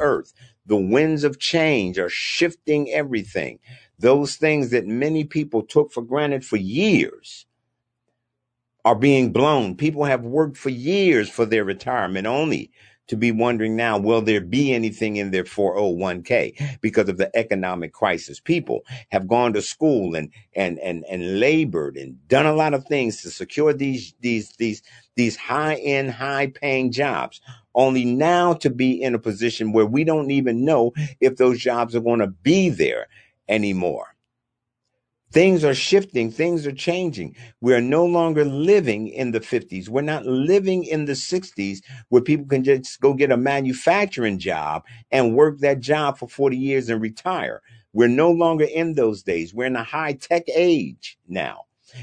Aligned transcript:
earth. 0.00 0.32
The 0.66 0.76
winds 0.76 1.24
of 1.24 1.38
change 1.38 1.98
are 1.98 2.10
shifting 2.10 2.90
everything. 2.92 3.60
Those 3.98 4.36
things 4.36 4.70
that 4.70 4.86
many 4.86 5.24
people 5.24 5.62
took 5.62 5.92
for 5.92 6.02
granted 6.02 6.44
for 6.44 6.56
years 6.56 7.46
are 8.84 8.96
being 8.96 9.32
blown. 9.32 9.76
People 9.76 10.04
have 10.06 10.24
worked 10.24 10.58
for 10.58 10.70
years 10.70 11.30
for 11.30 11.46
their 11.46 11.64
retirement 11.64 12.26
only 12.26 12.72
to 13.08 13.16
be 13.16 13.32
wondering 13.32 13.76
now, 13.76 13.98
will 13.98 14.22
there 14.22 14.40
be 14.40 14.72
anything 14.72 15.16
in 15.16 15.30
their 15.30 15.44
401k 15.44 16.80
because 16.80 17.08
of 17.08 17.18
the 17.18 17.34
economic 17.36 17.92
crisis? 17.92 18.40
People 18.40 18.82
have 19.10 19.28
gone 19.28 19.52
to 19.52 19.62
school 19.62 20.14
and, 20.14 20.30
and, 20.54 20.78
and, 20.80 21.04
and 21.08 21.40
labored 21.40 21.96
and 21.96 22.16
done 22.28 22.46
a 22.46 22.54
lot 22.54 22.74
of 22.74 22.84
things 22.86 23.22
to 23.22 23.30
secure 23.30 23.72
these, 23.72 24.14
these, 24.20 24.56
these, 24.56 24.82
these 25.14 25.36
high 25.36 25.76
end, 25.76 26.10
high 26.10 26.48
paying 26.48 26.92
jobs 26.92 27.40
only 27.74 28.04
now 28.04 28.54
to 28.54 28.70
be 28.70 29.00
in 29.02 29.14
a 29.14 29.18
position 29.18 29.72
where 29.72 29.86
we 29.86 30.02
don't 30.02 30.30
even 30.30 30.64
know 30.64 30.92
if 31.20 31.36
those 31.36 31.58
jobs 31.58 31.94
are 31.94 32.00
going 32.00 32.20
to 32.20 32.26
be 32.26 32.70
there 32.70 33.06
anymore. 33.48 34.15
Things 35.32 35.64
are 35.64 35.74
shifting, 35.74 36.30
things 36.30 36.66
are 36.66 36.72
changing. 36.72 37.36
We 37.60 37.74
are 37.74 37.80
no 37.80 38.04
longer 38.04 38.44
living 38.44 39.08
in 39.08 39.32
the 39.32 39.40
50s. 39.40 39.88
We're 39.88 40.02
not 40.02 40.24
living 40.24 40.84
in 40.84 41.04
the 41.04 41.12
60s 41.12 41.78
where 42.08 42.22
people 42.22 42.46
can 42.46 42.64
just 42.64 43.00
go 43.00 43.12
get 43.12 43.32
a 43.32 43.36
manufacturing 43.36 44.38
job 44.38 44.84
and 45.10 45.34
work 45.34 45.58
that 45.58 45.80
job 45.80 46.18
for 46.18 46.28
40 46.28 46.56
years 46.56 46.88
and 46.88 47.02
retire. 47.02 47.60
We're 47.92 48.08
no 48.08 48.30
longer 48.30 48.64
in 48.64 48.94
those 48.94 49.22
days. 49.22 49.52
We're 49.52 49.66
in 49.66 49.76
a 49.76 49.82
high 49.82 50.12
tech 50.12 50.44
age 50.48 51.18
now. 51.26 51.62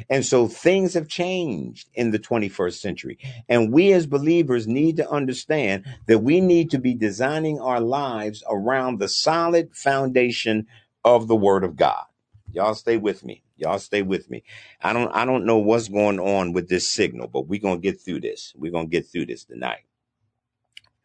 And 0.10 0.26
so 0.26 0.48
things 0.48 0.94
have 0.94 1.08
changed 1.08 1.90
in 1.94 2.12
the 2.12 2.20
21st 2.20 2.80
century. 2.80 3.18
And 3.48 3.72
we 3.72 3.94
as 3.94 4.06
believers 4.06 4.68
need 4.68 4.98
to 4.98 5.10
understand 5.10 5.86
that 6.08 6.20
we 6.20 6.42
need 6.42 6.72
to 6.72 6.80
be 6.80 6.94
designing 6.94 7.60
our 7.60 7.80
lives 7.80 8.44
around 8.50 9.00
the 9.00 9.10
solid 9.10 9.76
foundation 9.76 10.68
of 11.04 11.28
the 11.28 11.36
Word 11.36 11.64
of 11.64 11.76
God. 11.76 12.06
Y'all 12.54 12.76
stay 12.76 12.98
with 12.98 13.26
me. 13.26 13.44
Y'all 13.58 13.80
stay 13.80 14.02
with 14.02 14.30
me. 14.30 14.44
I 14.82 14.94
don't 14.94 15.12
I 15.14 15.26
don't 15.26 15.46
know 15.46 15.58
what's 15.58 15.90
going 15.90 16.20
on 16.20 16.54
with 16.54 16.70
this 16.70 16.88
signal, 16.88 17.28
but 17.28 17.48
we're 17.48 17.60
gonna 17.60 17.80
get 17.80 18.00
through 18.00 18.22
this. 18.22 18.54
We're 18.56 18.72
gonna 18.72 18.88
get 18.88 19.08
through 19.08 19.28
this 19.28 19.44
tonight. 19.44 19.84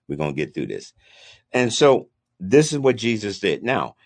We're 0.08 0.16
gonna 0.16 0.32
get 0.32 0.54
through 0.54 0.66
this. 0.66 0.92
And 1.52 1.72
so 1.72 2.08
this 2.38 2.72
is 2.72 2.78
what 2.78 2.96
Jesus 2.96 3.40
did. 3.40 3.62
Now, 3.62 3.96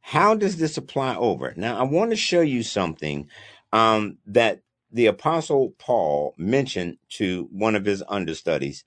how 0.00 0.34
does 0.34 0.56
this 0.56 0.76
apply 0.76 1.16
over? 1.16 1.54
Now, 1.56 1.78
I 1.78 1.82
want 1.82 2.10
to 2.10 2.16
show 2.16 2.40
you 2.40 2.62
something 2.62 3.28
um, 3.72 4.18
that 4.26 4.62
the 4.90 5.06
apostle 5.06 5.74
Paul 5.78 6.34
mentioned 6.38 6.98
to 7.10 7.48
one 7.52 7.74
of 7.74 7.84
his 7.84 8.02
understudies 8.08 8.84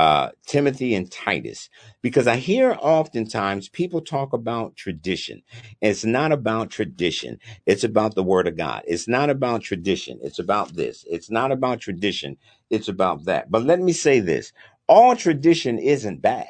uh, 0.00 0.30
Timothy 0.46 0.94
and 0.94 1.10
Titus, 1.10 1.70
because 2.02 2.26
I 2.28 2.36
hear 2.36 2.76
oftentimes 2.80 3.68
people 3.68 4.00
talk 4.02 4.32
about 4.34 4.76
tradition. 4.76 5.42
It's 5.82 6.04
not 6.04 6.32
about 6.32 6.70
tradition. 6.70 7.38
It's 7.66 7.84
about 7.84 8.14
the 8.16 8.24
word 8.24 8.48
of 8.48 8.56
God. 8.56 8.82
It's 8.86 9.08
not 9.08 9.30
about 9.30 9.62
tradition. 9.62 10.20
It's 10.22 10.40
about 10.40 10.76
this. 10.76 11.04
It's 11.10 11.30
not 11.30 11.52
about 11.52 11.80
tradition. 11.80 12.38
It's 12.70 12.88
about 12.88 13.26
that. 13.26 13.50
But 13.50 13.64
let 13.64 13.80
me 13.80 13.92
say 13.92 14.20
this. 14.20 14.52
All 14.88 15.16
tradition 15.16 15.78
isn't 15.78 16.22
bad 16.22 16.48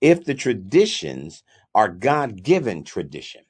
if 0.00 0.24
the 0.24 0.34
traditions 0.34 1.44
are 1.74 1.88
God 1.88 2.42
given 2.42 2.84
tradition. 2.84 3.42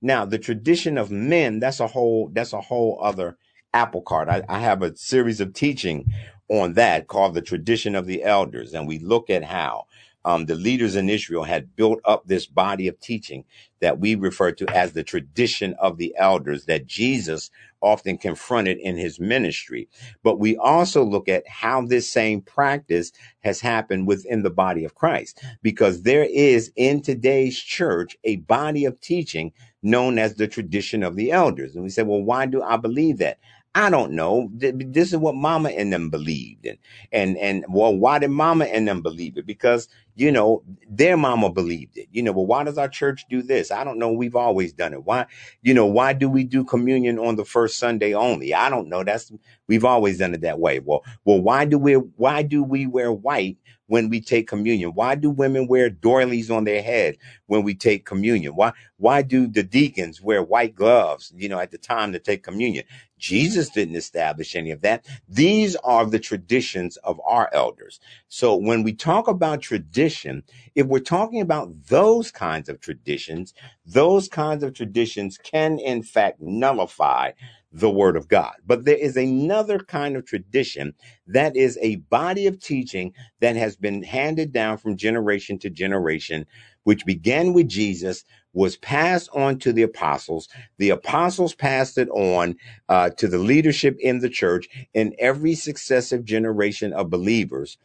Now, 0.00 0.24
the 0.24 0.38
tradition 0.38 0.98
of 0.98 1.10
men, 1.10 1.60
that's 1.60 1.80
a 1.80 1.86
whole, 1.88 2.30
that's 2.32 2.52
a 2.52 2.60
whole 2.60 2.98
other 3.02 3.36
apple 3.74 4.02
cart. 4.02 4.28
I, 4.28 4.42
I 4.48 4.60
have 4.60 4.82
a 4.82 4.96
series 4.96 5.40
of 5.40 5.52
teaching 5.54 6.12
on 6.50 6.74
that 6.74 7.08
called 7.08 7.34
the 7.34 7.42
tradition 7.42 7.96
of 7.96 8.06
the 8.06 8.24
elders. 8.24 8.74
And 8.74 8.88
we 8.88 9.00
look 9.00 9.30
at 9.30 9.44
how 9.44 9.86
um, 10.26 10.46
the 10.46 10.56
leaders 10.56 10.96
in 10.96 11.10
Israel 11.10 11.44
had 11.44 11.76
built 11.76 12.00
up 12.06 12.26
this 12.26 12.46
body 12.46 12.88
of 12.88 13.00
teaching 13.00 13.44
that 13.80 14.00
we 14.00 14.16
refer 14.16 14.52
to 14.52 14.68
as 14.76 14.92
the 14.94 15.04
tradition 15.04 15.74
of 15.80 15.98
the 15.98 16.14
elders 16.18 16.66
that 16.66 16.86
Jesus 16.86 17.50
often 17.82 18.18
confronted 18.18 18.78
in 18.78 18.96
his 18.98 19.20
ministry. 19.20 19.88
But 20.24 20.40
we 20.40 20.56
also 20.58 21.04
look 21.04 21.28
at 21.30 21.48
how 21.48 21.86
this 21.86 22.10
same 22.10 22.42
practice 22.42 23.12
has 23.40 23.60
happened 23.62 24.08
within 24.08 24.42
the 24.42 24.50
body 24.50 24.84
of 24.84 24.96
Christ, 24.96 25.44
because 25.62 26.02
there 26.02 26.24
is 26.24 26.72
in 26.76 27.02
today's 27.02 27.58
church 27.58 28.18
a 28.24 28.38
body 28.38 28.86
of 28.86 29.00
teaching 29.00 29.52
known 29.82 30.18
as 30.18 30.36
the 30.36 30.48
tradition 30.48 31.04
of 31.04 31.16
the 31.16 31.32
elders. 31.32 31.76
And 31.76 31.84
we 31.84 31.90
say, 31.90 32.04
well, 32.04 32.22
why 32.22 32.46
do 32.46 32.62
I 32.62 32.78
believe 32.78 33.18
that? 33.20 33.38
I 33.74 33.88
don't 33.88 34.12
know. 34.12 34.50
This 34.52 35.12
is 35.12 35.18
what 35.18 35.36
mama 35.36 35.68
and 35.70 35.92
them 35.92 36.10
believed. 36.10 36.66
And, 36.66 36.78
and, 37.12 37.38
and 37.38 37.64
well, 37.68 37.94
why 37.96 38.18
did 38.18 38.30
mama 38.30 38.64
and 38.64 38.88
them 38.88 39.00
believe 39.00 39.38
it? 39.38 39.46
Because, 39.46 39.86
you 40.16 40.32
know, 40.32 40.64
their 40.88 41.16
mama 41.16 41.50
believed 41.50 41.96
it. 41.96 42.08
You 42.10 42.24
know, 42.24 42.32
well, 42.32 42.46
why 42.46 42.64
does 42.64 42.78
our 42.78 42.88
church 42.88 43.26
do 43.30 43.42
this? 43.42 43.70
I 43.70 43.84
don't 43.84 43.98
know. 43.98 44.10
We've 44.10 44.34
always 44.34 44.72
done 44.72 44.92
it. 44.92 45.04
Why, 45.04 45.26
you 45.62 45.72
know, 45.72 45.86
why 45.86 46.14
do 46.14 46.28
we 46.28 46.42
do 46.42 46.64
communion 46.64 47.20
on 47.20 47.36
the 47.36 47.44
first 47.44 47.78
Sunday 47.78 48.12
only? 48.12 48.52
I 48.54 48.70
don't 48.70 48.88
know. 48.88 49.04
That's, 49.04 49.30
we've 49.68 49.84
always 49.84 50.18
done 50.18 50.34
it 50.34 50.40
that 50.40 50.58
way. 50.58 50.80
Well, 50.80 51.04
well, 51.24 51.40
why 51.40 51.64
do 51.64 51.78
we, 51.78 51.94
why 51.94 52.42
do 52.42 52.64
we 52.64 52.88
wear 52.88 53.12
white 53.12 53.56
when 53.90 54.10
we 54.10 54.22
take 54.22 54.48
communion? 54.48 54.92
Why 54.94 55.16
do 55.16 55.30
women 55.30 55.68
wear 55.68 55.90
doilies 55.90 56.50
on 56.50 56.64
their 56.64 56.82
head 56.82 57.18
when 57.48 57.64
we 57.64 57.74
take 57.74 58.06
communion? 58.06 58.56
Why 58.56 58.72
why 58.98 59.22
do 59.22 59.48
the 59.48 59.64
deacons 59.64 60.22
wear 60.22 60.42
white 60.42 60.76
gloves, 60.76 61.32
you 61.36 61.50
know, 61.50 61.60
at 61.60 61.72
the 61.72 61.78
time 61.78 62.12
to 62.14 62.20
take 62.20 62.44
communion? 62.44 62.84
Jesus 63.18 63.70
didn't 63.70 63.96
establish 63.96 64.56
any 64.56 64.72
of 64.72 64.82
that. 64.82 65.06
These 65.28 65.76
are 65.78 66.06
the 66.06 66.20
traditions 66.20 66.98
of 66.98 67.20
our 67.26 67.50
elders. 67.52 68.00
So 68.28 68.56
when 68.56 68.84
we 68.84 68.94
talk 68.94 69.28
about 69.28 69.62
tradition, 69.62 70.44
if 70.76 70.86
we're 70.88 71.00
talking 71.00 71.42
about 71.42 71.70
those 71.88 72.32
kinds 72.32 72.70
of 72.70 72.80
traditions, 72.80 73.54
those 73.86 74.28
kinds 74.28 74.64
of 74.64 74.74
traditions 74.74 75.38
can 75.38 75.78
in 75.80 76.02
fact 76.04 76.40
nullify 76.40 77.32
the 77.72 77.90
word 77.90 78.16
of 78.16 78.28
God. 78.28 78.54
But 78.66 78.84
there 78.84 78.96
is 78.96 79.16
another 79.16 79.78
kind 79.78 80.16
of 80.16 80.26
tradition 80.26 80.94
that 81.26 81.56
is 81.56 81.78
a 81.82 81.96
body 81.96 82.46
of 82.46 82.60
teaching 82.60 83.12
that 83.40 83.56
has 83.56 83.76
been 83.76 84.02
handed 84.02 84.52
down 84.52 84.78
from 84.78 84.96
generation 84.96 85.58
to 85.60 85.70
generation, 85.70 86.46
which 86.84 87.06
began 87.06 87.52
with 87.52 87.68
Jesus, 87.68 88.24
was 88.54 88.76
passed 88.78 89.30
on 89.34 89.58
to 89.60 89.72
the 89.72 89.82
apostles. 89.82 90.48
The 90.78 90.90
apostles 90.90 91.54
passed 91.54 91.98
it 91.98 92.08
on 92.10 92.56
uh, 92.88 93.10
to 93.10 93.28
the 93.28 93.38
leadership 93.38 93.96
in 94.00 94.20
the 94.20 94.30
church, 94.30 94.68
and 94.94 95.14
every 95.18 95.54
successive 95.54 96.24
generation 96.24 96.92
of 96.92 97.10
believers 97.10 97.78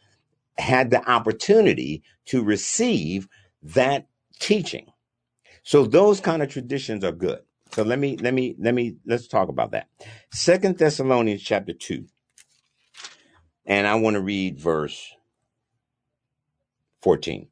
had 0.58 0.90
the 0.90 1.08
opportunity 1.10 2.02
to 2.26 2.44
receive 2.44 3.28
that 3.62 4.06
teaching. 4.40 4.86
So 5.64 5.86
those 5.86 6.20
kind 6.20 6.42
of 6.42 6.50
traditions 6.50 7.04
are 7.04 7.12
good. 7.12 7.40
So 7.76 7.82
let 7.82 7.98
me 7.98 8.16
let 8.16 8.32
me 8.32 8.56
let 8.58 8.72
me 8.72 8.96
let's 9.04 9.28
talk 9.28 9.50
about 9.50 9.72
that. 9.72 9.88
Second 10.32 10.78
Thessalonians 10.78 11.42
chapter 11.42 11.74
two. 11.74 12.06
And 13.66 13.86
I 13.86 13.96
want 13.96 14.14
to 14.14 14.22
read 14.22 14.58
verse 14.58 15.12
14. 17.02 17.48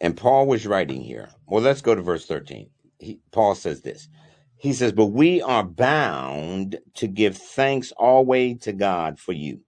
And 0.00 0.16
Paul 0.16 0.48
was 0.48 0.66
writing 0.66 1.02
here. 1.02 1.28
Well, 1.46 1.62
let's 1.62 1.82
go 1.82 1.94
to 1.94 2.02
verse 2.02 2.26
13. 2.26 2.68
He, 2.98 3.20
Paul 3.30 3.54
says 3.54 3.82
this. 3.82 4.08
He 4.56 4.72
says, 4.72 4.90
But 4.90 5.12
we 5.12 5.40
are 5.40 5.62
bound 5.62 6.80
to 6.94 7.06
give 7.06 7.36
thanks 7.36 7.92
always 7.92 8.62
to 8.62 8.72
God 8.72 9.20
for 9.20 9.34
you, 9.34 9.60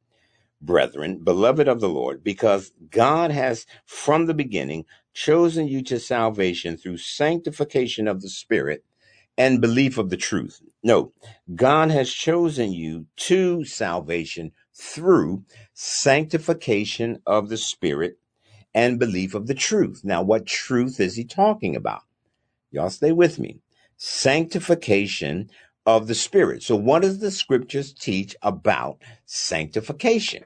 brethren, 0.60 1.22
beloved 1.22 1.68
of 1.68 1.80
the 1.80 1.88
Lord, 1.88 2.24
because 2.24 2.72
God 2.90 3.30
has 3.30 3.66
from 3.86 4.26
the 4.26 4.34
beginning 4.34 4.84
chosen 5.12 5.68
you 5.68 5.80
to 5.84 6.00
salvation 6.00 6.76
through 6.76 6.96
sanctification 6.96 8.08
of 8.08 8.20
the 8.20 8.28
Spirit 8.28 8.84
and 9.36 9.60
belief 9.60 9.98
of 9.98 10.10
the 10.10 10.16
truth. 10.16 10.60
No, 10.82 11.12
God 11.54 11.90
has 11.90 12.12
chosen 12.12 12.72
you 12.72 13.06
to 13.16 13.64
salvation 13.64 14.52
through 14.74 15.44
sanctification 15.72 17.20
of 17.26 17.48
the 17.48 17.56
Spirit 17.56 18.18
and 18.74 18.98
belief 18.98 19.34
of 19.34 19.46
the 19.46 19.54
truth. 19.54 20.02
Now, 20.04 20.22
what 20.22 20.46
truth 20.46 21.00
is 21.00 21.16
he 21.16 21.24
talking 21.24 21.76
about? 21.76 22.02
Y'all 22.70 22.90
stay 22.90 23.12
with 23.12 23.38
me. 23.38 23.60
Sanctification 23.96 25.50
of 25.86 26.06
the 26.06 26.14
Spirit. 26.14 26.62
So, 26.62 26.76
what 26.76 27.02
does 27.02 27.20
the 27.20 27.30
scriptures 27.30 27.92
teach 27.92 28.36
about 28.42 28.98
sanctification? 29.26 30.44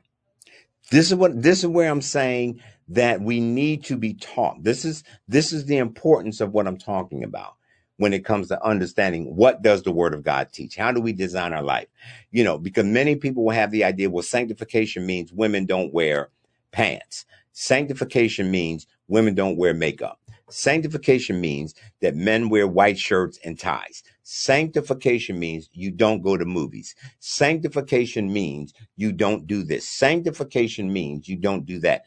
This 0.91 1.09
is 1.09 1.15
what 1.17 1.43
this 1.43 1.61
is 1.61 1.67
where 1.67 1.91
I'm 1.91 2.03
saying 2.03 2.61
that 2.89 3.21
we 3.21 3.41
need 3.41 3.85
to 3.85 3.97
be 3.97 4.15
taught. 4.15 4.63
This 4.63 4.85
is 4.85 5.05
this 5.29 5.53
is 5.53 5.67
the 5.67 5.79
importance 5.79 6.41
of 6.41 6.53
what 6.53 6.67
I'm 6.67 6.79
talking 6.79 7.25
about 7.25 7.55
when 7.99 8.13
it 8.13 8.25
comes 8.25 8.49
to 8.49 8.65
understanding 8.65 9.37
what 9.37 9.63
does 9.63 9.83
the 9.83 9.93
word 9.93 10.15
of 10.15 10.23
God 10.23 10.49
teach? 10.53 10.77
How 10.77 10.93
do 10.93 11.01
we 11.01 11.13
design 11.13 11.53
our 11.53 11.63
life? 11.63 11.89
You 12.31 12.45
know, 12.45 12.57
because 12.57 12.87
many 12.87 13.17
people 13.17 13.45
will 13.45 13.53
have 13.53 13.71
the 13.71 13.85
idea, 13.85 14.09
well, 14.09 14.23
sanctification 14.23 15.05
means 15.05 15.33
women 15.33 15.67
don't 15.67 15.93
wear 15.93 16.31
pants. 16.73 17.27
Sanctification 17.53 18.51
means 18.51 18.87
women 19.09 19.35
don't 19.35 19.57
wear 19.57 19.75
makeup. 19.75 20.21
Sanctification 20.49 21.41
means 21.41 21.75
that 22.01 22.15
men 22.15 22.49
wear 22.49 22.67
white 22.67 22.99
shirts 22.99 23.39
and 23.45 23.59
ties. 23.59 24.03
Sanctification 24.23 25.39
means 25.39 25.69
you 25.73 25.91
don't 25.91 26.23
go 26.23 26.37
to 26.37 26.45
movies. 26.45 26.95
Sanctification 27.19 28.33
means 28.33 28.73
you 28.97 29.13
don't 29.13 29.47
do 29.47 29.63
this. 29.63 29.87
Sanctification 29.89 30.93
means 30.93 31.29
you 31.29 31.37
don't 31.37 31.67
do 31.67 31.81
that. 31.81 32.05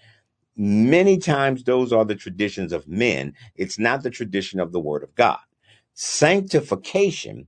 Many 0.56 1.18
times 1.18 1.64
those 1.64 1.94
are 1.94 2.06
the 2.06 2.16
traditions 2.16 2.72
of 2.72 2.88
men. 2.88 3.34
It's 3.56 3.78
not 3.78 4.04
the 4.04 4.10
tradition 4.10 4.60
of 4.60 4.72
the 4.72 4.80
word 4.80 5.04
of 5.04 5.14
God. 5.16 5.40
Sanctification 5.96 7.48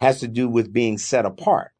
has 0.00 0.20
to 0.20 0.28
do 0.28 0.48
with 0.48 0.72
being 0.72 0.98
set 0.98 1.26
apart. 1.26 1.72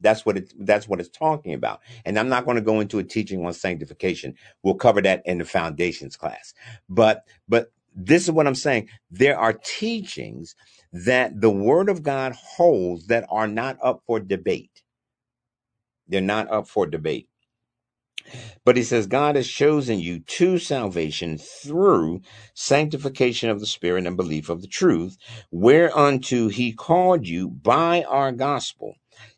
That's 0.00 0.26
what 0.26 0.38
it 0.38 0.54
that's 0.60 0.88
what 0.88 1.00
it's 1.00 1.10
talking 1.10 1.54
about. 1.54 1.80
And 2.04 2.18
I'm 2.18 2.28
not 2.28 2.44
going 2.44 2.56
to 2.56 2.62
go 2.62 2.80
into 2.80 3.00
a 3.00 3.04
teaching 3.04 3.46
on 3.46 3.54
sanctification. 3.54 4.36
We'll 4.62 4.74
cover 4.76 5.02
that 5.02 5.22
in 5.26 5.38
the 5.38 5.46
foundations 5.46 6.16
class. 6.16 6.54
But 6.88 7.24
but 7.48 7.72
this 7.96 8.24
is 8.24 8.32
what 8.32 8.46
I'm 8.46 8.56
saying. 8.56 8.90
There 9.10 9.38
are 9.38 9.54
teachings 9.54 10.56
that 10.92 11.40
the 11.40 11.50
word 11.50 11.88
of 11.88 12.04
God 12.04 12.34
holds 12.34 13.08
that 13.08 13.26
are 13.30 13.48
not 13.48 13.78
up 13.82 14.02
for 14.06 14.20
debate. 14.20 14.82
They're 16.08 16.20
not 16.22 16.50
up 16.50 16.68
for 16.68 16.86
debate. 16.86 17.28
But 18.64 18.76
he 18.76 18.82
says, 18.84 19.06
God 19.06 19.36
has 19.36 19.48
chosen 19.48 19.98
you 19.98 20.20
to 20.20 20.58
salvation 20.58 21.38
through 21.38 22.22
sanctification 22.54 23.50
of 23.50 23.60
the 23.60 23.66
Spirit 23.66 24.06
and 24.06 24.16
belief 24.16 24.48
of 24.48 24.62
the 24.62 24.68
truth, 24.68 25.16
whereunto 25.50 26.48
he 26.48 26.72
called 26.72 27.26
you 27.26 27.48
by 27.48 28.04
our 28.04 28.30
gospel 28.32 28.94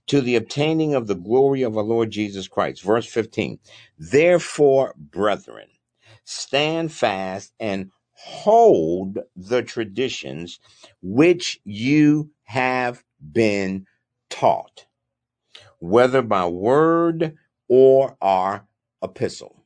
to 0.08 0.20
the 0.20 0.36
obtaining 0.36 0.94
of 0.94 1.06
the 1.06 1.14
glory 1.14 1.62
of 1.62 1.76
our 1.76 1.82
Lord 1.84 2.10
Jesus 2.10 2.48
Christ. 2.48 2.82
Verse 2.82 3.06
15. 3.06 3.58
Therefore, 3.98 4.94
brethren, 4.98 5.68
stand 6.24 6.92
fast 6.92 7.54
and 7.58 7.90
hold 8.12 9.18
the 9.34 9.62
traditions 9.62 10.60
which 11.02 11.60
you 11.64 12.30
have 12.44 13.02
been 13.32 13.86
taught, 14.28 14.86
whether 15.78 16.22
by 16.22 16.46
word 16.46 17.36
or 17.68 18.16
our 18.20 18.66
epistle. 19.04 19.64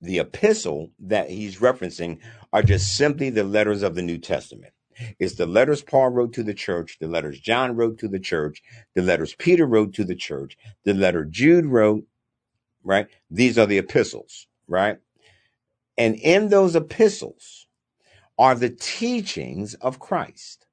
The 0.00 0.18
epistle 0.18 0.90
that 0.98 1.30
he's 1.30 1.58
referencing 1.60 2.18
are 2.52 2.62
just 2.62 2.96
simply 2.96 3.30
the 3.30 3.44
letters 3.44 3.82
of 3.82 3.94
the 3.94 4.02
New 4.02 4.18
Testament. 4.18 4.72
It's 5.18 5.34
the 5.34 5.46
letters 5.46 5.82
Paul 5.82 6.08
wrote 6.08 6.32
to 6.34 6.42
the 6.42 6.54
church, 6.54 6.98
the 7.00 7.06
letters 7.06 7.38
John 7.38 7.76
wrote 7.76 7.98
to 7.98 8.08
the 8.08 8.18
church, 8.18 8.62
the 8.94 9.02
letters 9.02 9.34
Peter 9.34 9.66
wrote 9.66 9.94
to 9.94 10.04
the 10.04 10.16
church, 10.16 10.56
the 10.84 10.94
letter 10.94 11.24
Jude 11.24 11.66
wrote, 11.66 12.04
right? 12.82 13.06
These 13.30 13.58
are 13.58 13.66
the 13.66 13.78
epistles, 13.78 14.46
right? 14.66 14.98
And 15.96 16.16
in 16.16 16.48
those 16.48 16.74
epistles 16.74 17.66
are 18.38 18.54
the 18.54 18.70
teachings 18.70 19.74
of 19.74 19.98
Christ. 19.98 20.66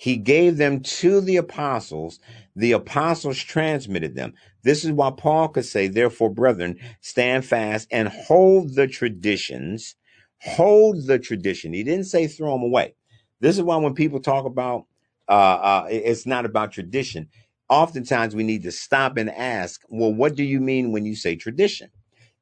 He 0.00 0.16
gave 0.16 0.58
them 0.58 0.80
to 0.80 1.20
the 1.20 1.36
apostles. 1.38 2.20
The 2.56 2.72
apostles 2.72 3.38
transmitted 3.38 4.16
them. 4.16 4.34
This 4.64 4.84
is 4.84 4.92
why 4.92 5.12
Paul 5.12 5.48
could 5.50 5.66
say, 5.66 5.88
therefore, 5.88 6.30
brethren, 6.30 6.78
stand 7.02 7.44
fast 7.44 7.88
and 7.92 8.08
hold 8.08 8.76
the 8.76 8.88
traditions. 8.88 9.96
Hold 10.42 11.06
the 11.06 11.20
tradition. 11.20 11.74
He 11.74 11.84
didn't 11.84 12.06
say 12.06 12.28
throw 12.28 12.52
them 12.54 12.64
away. 12.64 12.94
This 13.40 13.58
is 13.58 13.64
why 13.64 13.76
when 13.76 13.94
people 13.94 14.20
talk 14.20 14.46
about, 14.46 14.86
uh, 15.28 15.32
uh, 15.32 15.88
it's 15.90 16.26
not 16.26 16.46
about 16.46 16.72
tradition. 16.72 17.28
Oftentimes 17.68 18.34
we 18.36 18.44
need 18.44 18.64
to 18.64 18.72
stop 18.72 19.18
and 19.18 19.30
ask, 19.30 19.82
well, 19.90 20.14
what 20.14 20.36
do 20.36 20.44
you 20.44 20.60
mean 20.60 20.92
when 20.92 21.06
you 21.06 21.16
say 21.16 21.36
tradition? 21.36 21.90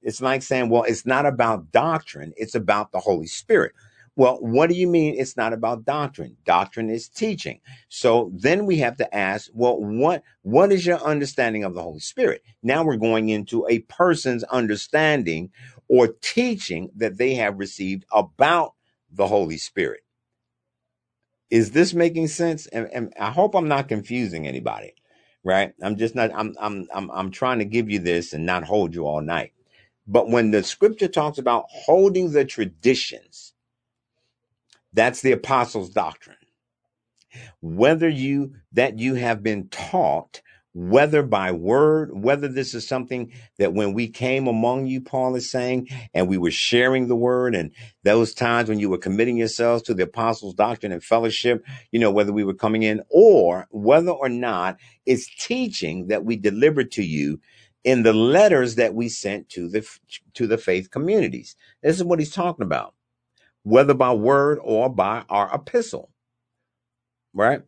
It's 0.02 0.22
like 0.22 0.42
saying, 0.42 0.70
well, 0.70 0.84
it's 0.84 1.06
not 1.06 1.26
about 1.26 1.72
doctrine. 1.72 2.34
It's 2.38 2.56
about 2.56 2.92
the 2.92 3.00
Holy 3.00 3.26
Spirit. 3.28 3.74
Well, 4.18 4.38
what 4.42 4.70
do 4.70 4.76
you 4.76 4.88
mean 4.88 5.16
it's 5.18 5.38
not 5.38 5.54
about 5.54 5.86
doctrine? 5.86 6.38
Doctrine 6.46 6.90
is 6.90 7.08
teaching. 7.08 7.60
So 7.90 8.32
then 8.36 8.66
we 8.66 8.78
have 8.78 8.98
to 8.98 9.16
ask, 9.16 9.50
well, 9.54 9.78
what 9.80 10.24
what 10.42 10.72
is 10.72 10.86
your 10.86 10.98
understanding 11.00 11.64
of 11.64 11.74
the 11.74 11.82
Holy 11.82 12.00
Spirit? 12.00 12.42
Now 12.62 12.84
we're 12.84 12.98
going 12.98 13.30
into 13.30 13.66
a 13.70 13.80
person's 13.80 14.44
understanding 14.46 15.50
or 15.88 16.08
teaching 16.22 16.90
that 16.96 17.18
they 17.18 17.36
have 17.36 17.58
received 17.58 18.06
about 18.12 18.74
the 19.12 19.28
Holy 19.28 19.58
Spirit. 19.58 20.02
Is 21.50 21.72
this 21.72 21.94
making 21.94 22.28
sense? 22.28 22.66
And, 22.68 22.88
and 22.92 23.14
I 23.20 23.30
hope 23.30 23.54
I'm 23.56 23.68
not 23.68 23.88
confusing 23.88 24.46
anybody, 24.48 24.94
right? 25.44 25.72
I'm 25.82 25.96
just 25.96 26.14
not 26.14 26.32
I'm 26.34 26.56
I'm 26.60 26.88
I'm 26.94 27.10
I'm 27.12 27.32
trying 27.32 27.60
to 27.60 27.66
give 27.66 27.90
you 27.90 28.00
this 28.00 28.34
and 28.34 28.46
not 28.46 28.64
hold 28.64 28.94
you 28.94 29.06
all 29.06 29.22
night. 29.22 29.52
But 30.06 30.30
when 30.30 30.52
the 30.52 30.62
scripture 30.64 31.08
talks 31.08 31.38
about 31.38 31.66
holding 31.68 32.32
the 32.32 32.44
traditions, 32.44 33.54
that's 34.94 35.22
the 35.22 35.32
apostles' 35.32 35.90
doctrine. 35.90 36.36
Whether 37.62 38.08
you 38.08 38.54
that 38.72 39.00
you 39.00 39.16
have 39.16 39.42
been 39.42 39.68
taught, 39.70 40.42
whether 40.74 41.24
by 41.24 41.52
word, 41.52 42.10
whether 42.14 42.48
this 42.48 42.74
is 42.74 42.86
something 42.88 43.32
that 43.58 43.74
when 43.74 43.94
we 43.94 44.08
came 44.08 44.46
among 44.46 44.86
you, 44.86 45.00
Paul 45.00 45.34
is 45.36 45.50
saying, 45.50 45.88
and 46.14 46.28
we 46.28 46.38
were 46.38 46.52
sharing 46.52 47.08
the 47.08 47.16
word, 47.16 47.56
and 47.56 47.72
those 48.04 48.34
times 48.34 48.68
when 48.70 48.78
you 48.78 48.90
were 48.90 48.98
committing 48.98 49.38
yourselves 49.38 49.82
to 49.84 49.94
the 49.94 50.04
apostles' 50.04 50.54
doctrine 50.54 50.92
and 50.92 51.04
fellowship, 51.04 51.66
you 51.92 52.00
know, 52.00 52.12
whether 52.12 52.32
we 52.32 52.44
were 52.44 52.54
coming 52.54 52.84
in, 52.84 53.02
or 53.10 53.68
whether 53.72 54.12
or 54.12 54.30
not 54.30 54.78
it's 55.06 55.28
teaching 55.44 56.08
that 56.08 56.24
we 56.24 56.36
delivered 56.36 56.92
to 56.92 57.04
you 57.04 57.40
in 57.84 58.04
the 58.04 58.14
letters 58.14 58.76
that 58.76 58.94
we 58.94 59.08
sent 59.08 59.48
to 59.50 59.68
the 59.68 59.88
to 60.34 60.46
the 60.46 60.58
faith 60.58 60.92
communities. 60.92 61.56
This 61.82 61.96
is 61.96 62.04
what 62.04 62.20
he's 62.20 62.32
talking 62.34 62.66
about 62.66 62.94
whether 63.68 63.94
by 63.94 64.12
word 64.12 64.58
or 64.62 64.88
by 64.88 65.24
our 65.28 65.54
epistle, 65.54 66.10
right? 67.34 67.62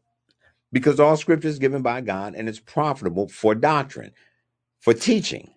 Because 0.73 1.01
all 1.01 1.17
scripture 1.17 1.49
is 1.49 1.59
given 1.59 1.83
by 1.83 2.01
God 2.01 2.35
and 2.35 2.49
it's 2.49 2.61
profitable 2.61 3.29
for 3.29 3.55
doctrine, 3.55 4.13
for 4.81 4.95
teaching. 4.95 5.51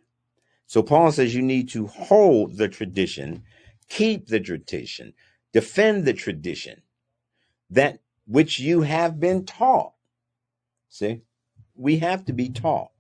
So 0.68 0.84
Paul 0.84 1.12
says 1.12 1.36
you 1.36 1.42
need 1.42 1.70
to 1.70 1.88
hold 1.88 2.58
the 2.58 2.68
tradition, 2.68 3.44
keep 3.90 4.28
the 4.28 4.40
tradition, 4.40 5.14
defend 5.54 6.06
the 6.06 6.14
tradition 6.14 6.82
that 7.70 8.00
which 8.28 8.60
you 8.60 8.82
have 8.82 9.20
been 9.20 9.46
taught. 9.46 9.94
See, 10.90 11.22
we 11.76 12.00
have 12.00 12.26
to 12.26 12.34
be 12.34 12.50
taught 12.50 12.92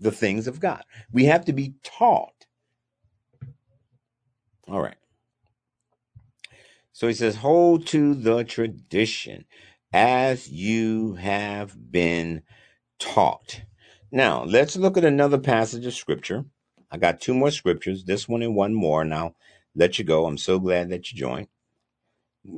the 0.00 0.12
things 0.12 0.46
of 0.46 0.60
God. 0.60 0.84
We 1.12 1.24
have 1.24 1.44
to 1.46 1.52
be 1.52 1.74
taught. 1.82 2.46
All 4.68 4.82
right. 4.82 4.96
So 6.98 7.06
he 7.06 7.14
says, 7.14 7.36
hold 7.36 7.86
to 7.86 8.12
the 8.12 8.42
tradition 8.42 9.44
as 9.92 10.50
you 10.50 11.14
have 11.14 11.92
been 11.92 12.42
taught. 12.98 13.62
Now, 14.10 14.42
let's 14.42 14.74
look 14.74 14.96
at 14.96 15.04
another 15.04 15.38
passage 15.38 15.86
of 15.86 15.94
scripture. 15.94 16.44
I 16.90 16.96
got 16.96 17.20
two 17.20 17.34
more 17.34 17.52
scriptures, 17.52 18.02
this 18.02 18.28
one 18.28 18.42
and 18.42 18.56
one 18.56 18.74
more, 18.74 19.02
and 19.02 19.14
I'll 19.14 19.36
let 19.76 20.00
you 20.00 20.04
go. 20.04 20.26
I'm 20.26 20.38
so 20.38 20.58
glad 20.58 20.88
that 20.88 21.12
you 21.12 21.16
joined. 21.20 21.46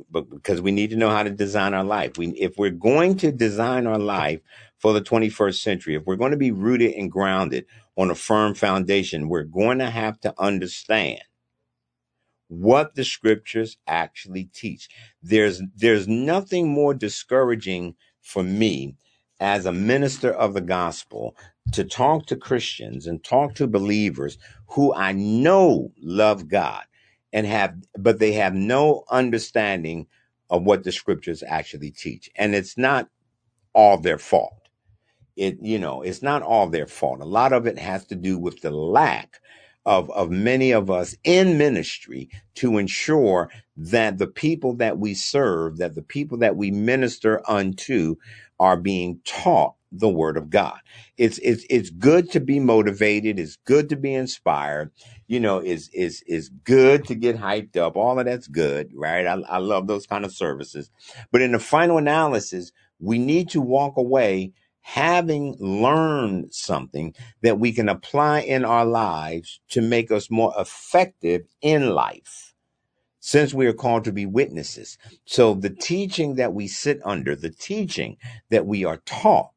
But 0.09 0.27
because 0.31 0.59
we 0.59 0.71
need 0.71 0.89
to 0.89 0.97
know 0.97 1.11
how 1.11 1.21
to 1.21 1.29
design 1.29 1.75
our 1.75 1.83
life. 1.83 2.17
We 2.17 2.29
if 2.29 2.57
we're 2.57 2.71
going 2.71 3.17
to 3.17 3.31
design 3.31 3.85
our 3.85 3.99
life 3.99 4.39
for 4.79 4.91
the 4.91 5.01
21st 5.01 5.61
century, 5.61 5.93
if 5.93 6.05
we're 6.07 6.15
going 6.15 6.31
to 6.31 6.37
be 6.37 6.49
rooted 6.49 6.95
and 6.95 7.11
grounded 7.11 7.67
on 7.95 8.09
a 8.09 8.15
firm 8.15 8.55
foundation, 8.55 9.29
we're 9.29 9.43
going 9.43 9.77
to 9.77 9.91
have 9.91 10.19
to 10.21 10.33
understand 10.39 11.21
what 12.51 12.95
the 12.95 13.05
scriptures 13.05 13.77
actually 13.87 14.43
teach. 14.53 14.89
There's 15.23 15.61
there's 15.73 16.05
nothing 16.07 16.67
more 16.67 16.93
discouraging 16.93 17.95
for 18.21 18.43
me 18.43 18.97
as 19.39 19.65
a 19.65 19.71
minister 19.71 20.31
of 20.31 20.53
the 20.53 20.61
gospel 20.61 21.35
to 21.71 21.85
talk 21.85 22.25
to 22.25 22.35
Christians 22.35 23.07
and 23.07 23.23
talk 23.23 23.55
to 23.55 23.67
believers 23.67 24.37
who 24.67 24.93
I 24.93 25.13
know 25.13 25.93
love 26.01 26.49
God 26.49 26.83
and 27.31 27.47
have 27.47 27.75
but 27.97 28.19
they 28.19 28.33
have 28.33 28.53
no 28.53 29.05
understanding 29.09 30.07
of 30.49 30.63
what 30.63 30.83
the 30.83 30.91
scriptures 30.91 31.43
actually 31.47 31.91
teach. 31.91 32.29
And 32.35 32.53
it's 32.53 32.77
not 32.77 33.07
all 33.73 33.97
their 33.97 34.17
fault. 34.17 34.67
It 35.37 35.57
you 35.61 35.79
know, 35.79 36.01
it's 36.01 36.21
not 36.21 36.41
all 36.43 36.67
their 36.67 36.87
fault. 36.87 37.21
A 37.21 37.25
lot 37.25 37.53
of 37.53 37.65
it 37.65 37.79
has 37.79 38.05
to 38.07 38.15
do 38.15 38.37
with 38.37 38.59
the 38.59 38.71
lack 38.71 39.39
of, 39.85 40.09
of 40.11 40.31
many 40.31 40.71
of 40.71 40.91
us 40.91 41.15
in 41.25 41.57
ministry 41.57 42.29
to 42.55 42.77
ensure 42.79 43.49
that 43.77 44.19
the 44.19 44.27
people 44.27 44.75
that 44.75 44.99
we 44.99 45.13
serve, 45.15 45.77
that 45.77 45.95
the 45.95 46.03
people 46.03 46.39
that 46.39 46.57
we 46.57 46.71
minister 46.71 47.41
unto 47.49 48.17
are 48.59 48.77
being 48.77 49.21
taught 49.25 49.75
the 49.91 50.09
word 50.09 50.37
of 50.37 50.49
God. 50.49 50.79
It's 51.17 51.39
it's 51.39 51.65
it's 51.69 51.91
good 51.91 52.31
to 52.31 52.41
be 52.41 52.59
motivated, 52.59 53.39
it's 53.39 53.57
good 53.65 53.89
to 53.89 53.97
be 53.97 54.13
inspired, 54.15 54.91
you 55.27 55.39
know, 55.39 55.59
is 55.59 55.89
is 55.93 56.23
is 56.27 56.49
good 56.49 57.05
to 57.07 57.15
get 57.15 57.37
hyped 57.37 57.77
up. 57.77 57.97
All 57.97 58.19
of 58.19 58.25
that's 58.25 58.47
good, 58.47 58.91
right? 58.95 59.27
I, 59.27 59.35
I 59.49 59.59
love 59.59 59.87
those 59.87 60.07
kind 60.07 60.25
of 60.25 60.33
services. 60.33 60.91
But 61.31 61.41
in 61.41 61.53
the 61.53 61.59
final 61.59 61.97
analysis, 61.99 62.71
we 62.99 63.19
need 63.19 63.49
to 63.51 63.61
walk 63.61 63.97
away 63.97 64.53
having 64.81 65.55
learned 65.59 66.53
something 66.53 67.15
that 67.43 67.59
we 67.59 67.73
can 67.73 67.89
apply 67.89 68.41
in 68.41 68.65
our 68.65 68.85
lives 68.85 69.61
to 69.69 69.81
make 69.81 70.11
us 70.11 70.31
more 70.31 70.53
effective 70.57 71.43
in 71.61 71.91
life 71.91 72.53
since 73.19 73.53
we 73.53 73.67
are 73.67 73.73
called 73.73 74.05
to 74.05 74.13
be 74.13 74.25
witnesses. 74.25 74.97
So 75.25 75.53
the 75.55 75.69
teaching 75.71 76.35
that 76.35 76.53
we 76.53 76.67
sit 76.67 76.99
under, 77.05 77.35
the 77.35 77.51
teaching 77.51 78.17
that 78.51 78.65
we 78.65 78.85
are 78.85 78.97
taught, 79.05 79.51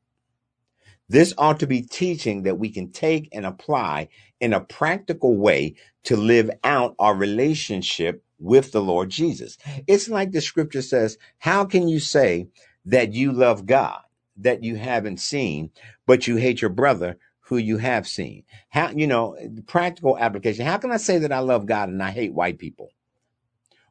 This 1.09 1.35
ought 1.39 1.61
to 1.61 1.69
be 1.69 1.83
teaching 1.83 2.45
that 2.45 2.59
we 2.59 2.71
can 2.71 2.93
take 2.93 3.31
and 3.33 3.47
apply 3.47 4.09
in 4.41 4.55
a 4.55 4.61
practical 4.61 5.39
way 5.39 5.77
to 6.05 6.17
live 6.19 6.51
out 6.65 6.97
our 6.99 7.17
relationship 7.17 8.25
with 8.41 8.73
the 8.73 8.83
Lord 8.83 9.11
Jesus. 9.11 9.59
It's 9.89 10.11
like 10.11 10.33
the 10.33 10.43
scripture 10.43 10.83
says, 10.83 11.19
how 11.39 11.67
can 11.67 11.89
you 11.89 12.01
say 12.01 12.49
that 12.87 13.15
you 13.15 13.33
love 13.33 13.67
God 13.67 14.03
that 14.39 14.63
you 14.65 14.77
haven't 14.77 15.21
seen, 15.21 15.71
but 16.07 16.27
you 16.27 16.37
hate 16.37 16.61
your 16.61 16.71
brother 16.71 17.19
who 17.41 17.57
you 17.57 17.79
have 17.79 18.07
seen? 18.09 18.45
How, 18.71 18.91
you 18.91 19.07
know, 19.07 19.37
practical 19.67 20.19
application. 20.19 20.67
How 20.67 20.79
can 20.79 20.93
I 20.93 20.97
say 20.99 21.19
that 21.19 21.33
I 21.33 21.41
love 21.41 21.67
God 21.67 21.89
and 21.89 22.03
I 22.03 22.11
hate 22.11 22.35
white 22.35 22.59
people? 22.59 22.91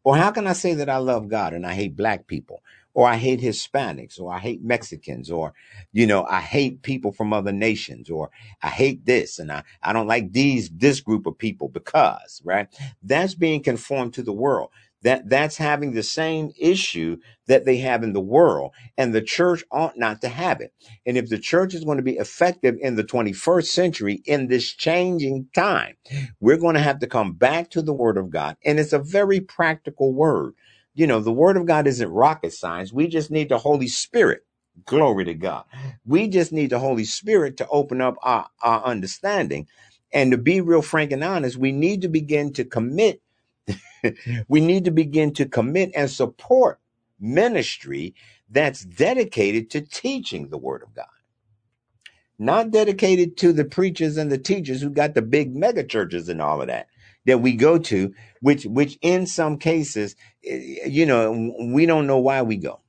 Or 0.04 0.18
how 0.18 0.32
can 0.32 0.48
I 0.48 0.54
say 0.54 0.74
that 0.76 0.90
I 0.90 0.98
love 0.98 1.30
God 1.30 1.54
and 1.54 1.66
I 1.66 1.74
hate 1.74 1.96
black 1.96 2.28
people? 2.28 2.62
Or 2.94 3.08
I 3.08 3.18
hate 3.18 3.42
Hispanics, 3.42 4.20
or 4.20 4.34
I 4.34 4.40
hate 4.40 4.64
Mexicans, 4.64 5.32
or, 5.32 5.54
you 5.94 6.08
know, 6.08 6.26
I 6.26 6.42
hate 6.42 6.84
people 6.84 7.12
from 7.12 7.34
other 7.34 7.52
nations, 7.52 8.10
or 8.10 8.30
I 8.62 8.70
hate 8.70 9.06
this 9.06 9.40
and 9.40 9.52
I, 9.52 9.64
I 9.82 9.94
don't 9.94 10.08
like 10.08 10.34
these, 10.34 10.70
this 10.70 11.02
group 11.02 11.26
of 11.26 11.38
people 11.38 11.70
because, 11.70 12.42
right? 12.46 12.68
That's 13.04 13.36
being 13.36 13.64
conformed 13.64 14.14
to 14.16 14.24
the 14.24 14.34
world. 14.34 14.70
That, 15.04 15.30
that's 15.30 15.58
having 15.58 15.94
the 15.94 16.04
same 16.04 16.52
issue 16.58 17.18
that 17.48 17.66
they 17.66 17.78
have 17.78 18.04
in 18.04 18.14
the 18.14 18.22
world. 18.22 18.72
And 18.98 19.14
the 19.14 19.22
church 19.22 19.64
ought 19.72 19.98
not 19.98 20.22
to 20.22 20.30
have 20.30 20.62
it. 20.62 20.74
And 21.06 21.18
if 21.18 21.30
the 21.30 21.40
church 21.40 21.74
is 21.74 21.84
going 21.84 21.98
to 21.98 22.04
be 22.04 22.18
effective 22.18 22.78
in 22.82 22.96
the 22.96 23.04
21st 23.04 23.68
century 23.68 24.22
in 24.26 24.48
this 24.48 24.72
changing 24.74 25.50
time, 25.56 25.96
we're 26.40 26.58
going 26.58 26.76
to 26.76 26.82
have 26.82 27.00
to 27.00 27.08
come 27.08 27.34
back 27.34 27.70
to 27.72 27.82
the 27.82 27.94
word 27.94 28.18
of 28.18 28.30
God. 28.32 28.58
And 28.66 28.80
it's 28.80 28.94
a 28.94 29.00
very 29.00 29.42
practical 29.42 30.14
word. 30.14 30.54
You 30.96 31.08
know, 31.08 31.20
the 31.22 31.32
word 31.32 31.58
of 31.58 31.66
God 31.66 31.88
isn't 31.88 32.10
rocket 32.10 32.54
science. 32.54 32.94
We 32.94 33.08
just 33.08 33.32
need 33.32 33.50
the 33.50 33.58
Holy 33.60 33.88
Spirit. 33.88 34.46
Glory 34.86 35.26
to 35.26 35.34
God. 35.34 35.66
We 36.06 36.28
just 36.28 36.52
need 36.52 36.72
the 36.72 36.80
Holy 36.80 37.06
Spirit 37.06 37.58
to 37.58 37.68
open 37.70 38.02
up 38.02 38.16
our, 38.24 38.48
our 38.64 38.84
understanding. 38.84 39.68
And 40.14 40.32
to 40.32 40.38
be 40.38 40.62
real 40.62 40.82
frank 40.84 41.12
and 41.12 41.24
honest, 41.24 41.58
we 41.58 41.72
need 41.72 42.02
to 42.04 42.10
begin 42.10 42.54
to 42.54 42.66
commit. 42.66 43.22
we 44.50 44.62
need 44.62 44.86
to 44.86 44.92
begin 44.92 45.34
to 45.36 45.46
commit 45.48 45.92
and 45.96 46.10
support 46.12 46.80
ministry 47.20 48.16
that's 48.50 48.84
dedicated 48.86 49.70
to 49.72 49.82
teaching 49.82 50.50
the 50.50 50.58
word 50.58 50.84
of 50.84 50.94
God 50.96 51.02
not 52.38 52.72
dedicated 52.72 53.38
to 53.38 53.54
the 53.54 53.66
preachers 53.66 54.18
and 54.18 54.32
the 54.32 54.38
teachers 54.38 54.82
who 54.82 54.90
got 54.90 55.14
the 55.14 55.22
big 55.22 55.56
mega 55.56 55.84
churches 55.84 56.28
and 56.30 56.42
all 56.42 56.62
of 56.62 56.68
that 56.68 56.88
that 57.26 57.40
we 57.42 57.56
go 57.56 57.78
to 57.80 58.14
which 58.42 58.66
which 58.66 58.98
in 59.02 59.28
some 59.28 59.58
cases 59.58 60.16
eh, 60.48 60.88
you 60.88 61.06
know 61.06 61.54
we 61.74 61.86
don't 61.86 62.08
know 62.08 62.20
why 62.20 62.42
we 62.44 62.58
go. 62.58 62.82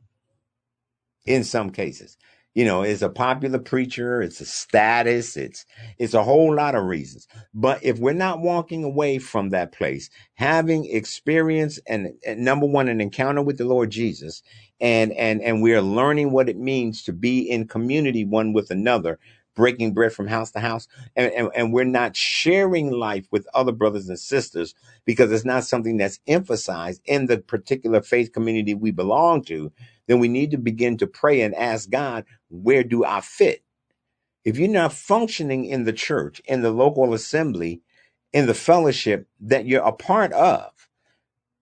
In 1.27 1.45
some 1.45 1.71
cases 1.71 2.19
you 2.55 2.65
know 2.65 2.83
it's 2.83 3.03
a 3.03 3.11
popular 3.11 3.59
preacher 3.61 4.23
it's 4.23 4.41
a 4.41 4.47
status 4.47 5.37
it's 5.37 5.67
it's 5.99 6.15
a 6.15 6.25
whole 6.25 6.55
lot 6.55 6.75
of 6.77 6.85
reasons. 6.85 7.29
But 7.55 7.85
if 7.85 7.99
we're 7.99 8.15
not 8.15 8.41
walking 8.41 8.85
away 8.85 9.19
from 9.19 9.51
that 9.51 9.73
place 9.73 10.11
having 10.35 10.87
experience 10.87 11.81
and, 11.89 12.15
and 12.27 12.41
number 12.45 12.67
one 12.67 12.89
an 12.89 13.01
encounter 13.01 13.43
with 13.43 13.59
the 13.59 13.67
lord 13.67 13.91
jesus 13.91 14.43
and 14.81 15.13
and 15.15 15.43
and 15.43 15.63
we're 15.63 15.83
learning 15.83 16.33
what 16.33 16.49
it 16.51 16.59
means 16.59 17.05
to 17.05 17.13
be 17.13 17.41
in 17.41 17.69
community 17.69 18.25
one 18.25 18.55
with 18.55 18.71
another 18.71 19.19
breaking 19.55 19.95
bread 19.95 20.13
from 20.13 20.29
house 20.29 20.53
to 20.53 20.61
house. 20.61 20.89
And, 21.17 21.33
and, 21.33 21.51
and 21.57 21.73
we're 21.73 21.85
not 21.85 22.17
sharing 22.17 22.93
life 22.93 23.27
with 23.31 23.47
other 23.55 23.73
brothers 23.73 24.09
and 24.09 24.19
sisters 24.19 24.75
because 25.07 25.33
it's 25.33 25.45
not 25.45 25.65
something 25.65 25.99
that's 25.99 26.21
emphasized 26.27 27.03
in 27.07 27.27
the 27.27 27.39
particular 27.39 28.03
faith 28.03 28.33
community 28.33 28.75
we 28.75 28.93
belong 28.93 29.45
to. 29.45 29.73
Then 30.09 30.21
we 30.21 30.29
need 30.29 30.53
to 30.53 30.59
begin 30.59 30.99
to 30.99 31.07
pray 31.07 31.43
and 31.43 31.55
ask 31.55 31.91
god 31.91 32.25
where 32.51 32.85
do 32.85 33.05
i 33.05 33.21
fit? 33.21 33.63
If 34.45 34.59
you're 34.59 34.69
not 34.69 34.93
functioning 34.93 35.67
in 35.67 35.85
the 35.85 35.93
church 35.95 36.41
in 36.47 36.63
the 36.63 36.71
local 36.73 37.15
assembly 37.15 37.83
in 38.33 38.47
the 38.47 38.55
fellowship 38.55 39.29
that 39.41 39.67
you're 39.67 39.85
a 39.85 39.93
part 39.93 40.33
of 40.33 40.73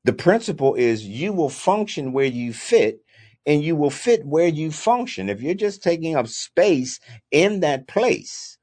the 0.05 0.13
principle 0.13 0.75
is 0.75 1.07
you 1.07 1.33
will 1.33 1.51
function 1.51 2.13
where 2.13 2.25
you 2.27 2.53
fit 2.53 3.02
and 3.47 3.63
you 3.65 3.77
will 3.77 3.91
fit 3.91 4.27
where 4.27 4.49
you 4.49 4.71
function. 4.73 5.29
If 5.31 5.43
you're 5.43 5.55
just 5.55 5.83
taking 5.83 6.17
up 6.17 6.29
space 6.29 7.01
in 7.31 7.61
that 7.61 7.89
place, 7.89 8.59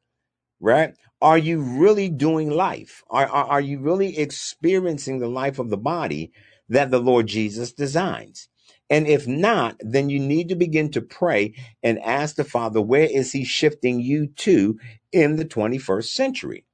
right? 0.62 0.96
Are 1.22 1.40
you 1.40 1.62
really 1.62 2.10
doing 2.10 2.52
life? 2.52 3.04
Are, 3.12 3.28
are, 3.28 3.46
are 3.46 3.62
you 3.62 3.80
really 3.80 4.20
experiencing 4.20 5.20
the 5.20 5.30
life 5.30 5.60
of 5.60 5.72
the 5.72 5.78
body 5.78 6.34
that 6.70 6.92
the 6.92 7.00
Lord 7.02 7.28
Jesus 7.28 7.74
designs? 7.74 8.50
And 8.90 9.08
if 9.08 9.28
not, 9.28 9.78
then 9.82 10.10
you 10.10 10.20
need 10.20 10.50
to 10.50 10.56
begin 10.56 10.92
to 10.94 11.02
pray 11.02 11.56
and 11.84 12.00
ask 12.00 12.38
the 12.38 12.46
Father, 12.46 12.82
where 12.82 13.10
is 13.12 13.34
He 13.34 13.46
shifting 13.46 14.02
you 14.02 14.28
to 14.38 14.80
in 15.14 15.38
the 15.38 15.46
21st 15.46 16.06
century? 16.06 16.66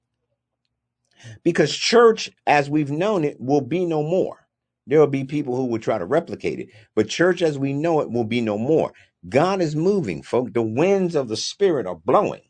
Because 1.44 1.76
church, 1.76 2.32
as 2.48 2.70
we've 2.70 2.92
known 2.92 3.26
it, 3.26 3.38
will 3.40 3.62
be 3.62 3.86
no 3.86 4.04
more 4.04 4.45
there 4.88 5.00
will 5.00 5.08
be 5.08 5.24
people 5.26 5.56
who 5.56 5.66
will 5.66 5.80
try 5.80 5.98
to 5.98 6.06
replicate 6.06 6.60
it, 6.60 6.70
but 6.96 7.10
church 7.10 7.42
as 7.42 7.58
we 7.58 7.74
know 7.74 8.02
it 8.02 8.12
will 8.12 8.26
be 8.26 8.42
no 8.42 8.58
more. 8.58 8.94
God 9.30 9.62
is 9.62 9.76
moving, 9.76 10.24
folk. 10.24 10.54
The 10.54 10.62
winds 10.62 11.16
of 11.16 11.30
the 11.30 11.38
Spirit 11.38 11.88
are 11.88 11.96
blowing. 11.96 12.44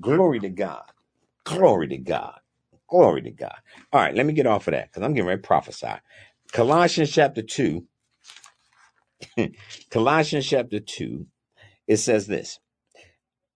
Glory 0.00 0.40
to 0.40 0.50
God. 0.50 0.84
Glory 1.44 1.88
to 1.88 1.98
God. 1.98 2.40
Glory 2.88 3.22
to 3.22 3.30
God. 3.30 3.56
All 3.92 4.00
right, 4.00 4.14
let 4.14 4.26
me 4.26 4.34
get 4.34 4.46
off 4.46 4.68
of 4.68 4.72
that 4.72 4.90
because 4.90 5.02
I'm 5.04 5.14
getting 5.14 5.28
ready 5.28 5.42
to 5.42 5.46
prophesy. 5.46 5.94
Colossians 6.52 7.12
chapter 7.12 7.42
2. 7.42 7.86
Colossians 9.90 10.46
chapter 10.46 10.80
2. 10.80 11.26
It 11.88 11.98
says 11.98 12.26
this 12.26 12.58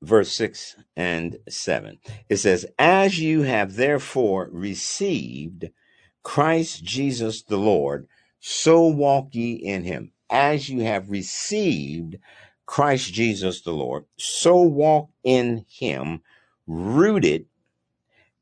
verse 0.03 0.33
6 0.33 0.77
and 0.97 1.39
7. 1.49 1.99
It 2.29 2.37
says, 2.39 2.67
As 2.79 3.19
you 3.21 3.43
have 3.43 3.77
therefore 3.77 4.49
received 4.53 5.71
Christ 6.27 6.83
Jesus 6.83 7.45
the 7.45 7.57
Lord, 7.57 8.09
so 8.41 8.85
walk 8.85 9.29
ye 9.31 9.53
in 9.53 9.85
him. 9.85 10.11
As 10.29 10.69
you 10.69 10.81
have 10.81 11.09
received 11.09 12.17
Christ 12.67 13.15
Jesus 13.15 13.61
the 13.61 13.71
Lord, 13.71 14.07
so 14.19 14.61
walk 14.61 15.09
in 15.23 15.65
him, 15.69 16.23
rooted 16.67 17.47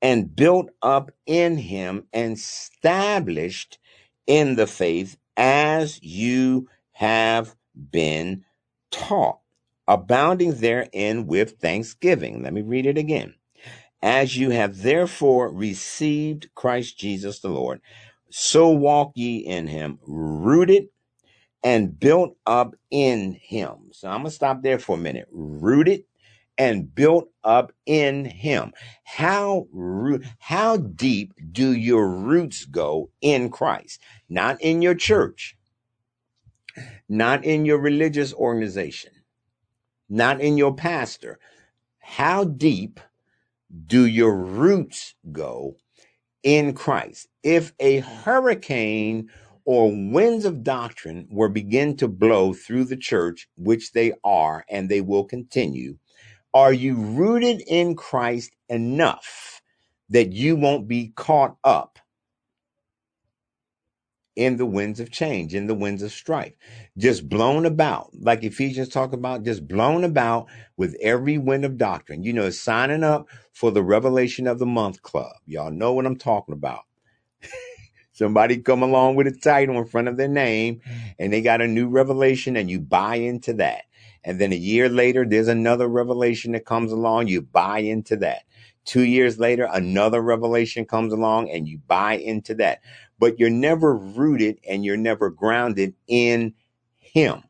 and 0.00 0.35
built 0.35 0.71
up 0.81 1.11
in 1.26 1.59
him 1.59 2.07
and 2.11 2.38
established 2.38 3.79
in 4.26 4.57
the 4.57 4.67
faith 4.67 5.19
as 5.37 6.03
you 6.03 6.71
have 6.93 7.55
been 7.91 8.47
taught, 8.91 9.41
abounding 9.87 10.55
therein 10.55 11.26
with 11.26 11.59
thanksgiving. 11.61 12.43
Let 12.43 12.55
me 12.55 12.62
read 12.62 12.87
it 12.87 12.97
again. 12.97 13.35
As 14.04 14.37
you 14.37 14.50
have 14.50 14.82
therefore 14.82 15.50
received 15.50 16.50
Christ 16.54 16.99
Jesus 16.99 17.38
the 17.38 17.49
Lord, 17.49 17.80
so 18.30 18.68
walk 18.68 19.12
ye 19.14 19.38
in 19.38 19.66
him, 19.66 19.99
rooted 20.06 20.88
and 21.62 21.99
built 21.99 22.37
up 22.46 22.76
in 22.90 23.32
him. 23.32 23.88
So 23.92 24.08
I'm 24.08 24.16
going 24.16 24.26
to 24.26 24.30
stop 24.30 24.62
there 24.62 24.78
for 24.78 24.96
a 24.96 25.00
minute. 25.00 25.26
Rooted 25.32 26.04
and 26.58 26.94
built 26.94 27.30
up 27.44 27.73
in 27.87 28.26
him. 28.26 28.75
How 29.04 29.68
how 30.38 30.76
deep 30.76 31.32
do 31.50 31.73
your 31.73 32.06
roots 32.06 32.66
go 32.66 33.08
in 33.23 33.49
Christ? 33.49 34.02
Not 34.28 34.61
in 34.61 34.82
your 34.82 34.94
church, 34.94 35.56
not 37.08 37.42
in 37.42 37.64
your 37.64 37.78
religious 37.78 38.34
organization, 38.34 39.12
not 40.11 40.42
in 40.42 40.58
your 40.58 40.75
pastor. 40.75 41.38
How 42.00 42.44
deep 42.44 43.00
do 43.87 44.07
your 44.07 44.35
roots 44.35 45.14
go 45.33 45.76
in 46.43 46.75
Christ? 46.75 47.28
If 47.43 47.73
a 47.81 48.00
mm-hmm. 48.00 48.11
hurricane 48.23 49.31
or 49.64 49.90
winds 49.90 50.45
of 50.45 50.62
doctrine 50.62 51.26
were 51.31 51.49
begin 51.49 51.97
to 51.97 52.09
blow 52.09 52.52
through 52.52 52.85
the 52.85 52.97
church, 52.97 53.49
which 53.57 53.93
they 53.93 54.12
are 54.23 54.64
and 54.69 54.88
they 54.88 55.00
will 55.00 55.25
continue, 55.25 55.97
are 56.52 56.73
you 56.73 56.95
rooted 56.97 57.62
in 57.66 57.97
Christ 57.97 58.54
enough 58.69 59.62
that 60.11 60.33
you 60.33 60.57
won't 60.57 60.87
be 60.87 61.12
caught 61.16 61.57
up 61.64 61.99
in 64.37 64.57
the 64.57 64.67
winds 64.67 65.00
of 65.00 65.11
change, 65.11 65.55
in 65.55 65.67
the 65.67 65.75
winds 65.75 66.03
of 66.03 66.12
strife, 66.12 66.55
just 66.99 67.29
blown 67.29 67.67
about, 67.67 68.11
like 68.21 68.43
Ephesians 68.45 68.88
talk 68.88 69.12
about, 69.12 69.45
just 69.45 69.69
blown 69.69 70.05
about 70.05 70.49
with 70.76 70.97
every 71.00 71.38
wind 71.38 71.64
of 71.64 71.79
doctrine. 71.79 72.25
You 72.25 72.33
know, 72.33 72.50
signing 72.50 73.05
up 73.05 73.29
for 73.53 73.71
the 73.71 73.83
Revelation 73.83 74.47
of 74.47 74.59
the 74.59 74.67
Month 74.67 75.03
Club. 75.03 75.33
Y'all 75.47 75.71
know 75.71 75.93
what 75.93 76.07
I'm 76.07 76.17
talking 76.17 76.55
about. 76.55 76.83
Somebody 78.12 78.59
come 78.59 78.83
along 78.83 79.17
with 79.17 79.26
a 79.29 79.33
title 79.33 79.79
in 79.79 79.87
front 79.87 80.09
of 80.09 80.17
their 80.17 80.29
name 80.29 80.81
and 81.19 81.33
they 81.33 81.43
got 81.43 81.61
a 81.62 81.69
new 81.69 81.88
revelation 81.88 82.57
and 82.57 82.71
you 82.71 82.81
buy 82.81 83.17
into 83.17 83.55
that. 83.55 83.85
And 84.25 84.41
then 84.41 84.53
a 84.53 84.57
year 84.57 84.88
later, 84.88 85.26
there's 85.26 85.49
another 85.49 85.88
revelation 85.88 86.53
that 86.53 86.67
comes 86.67 86.93
along. 86.93 87.29
You 87.29 87.43
buy 87.43 87.81
into 87.81 88.17
that. 88.19 88.43
Two 88.85 89.05
years 89.05 89.38
later, 89.38 89.69
another 89.73 90.23
revelation 90.23 90.87
comes 90.87 91.12
along 91.12 91.50
and 91.50 91.69
you 91.69 91.79
buy 91.87 92.14
into 92.14 92.55
that 92.57 92.81
but 93.25 93.40
you're 93.40 93.50
never 93.50 93.97
rooted 93.97 94.61
and 94.69 94.85
you're 94.85 94.97
never 94.97 95.31
grounded 95.31 95.95
in 96.07 96.54
Him. 96.99 97.43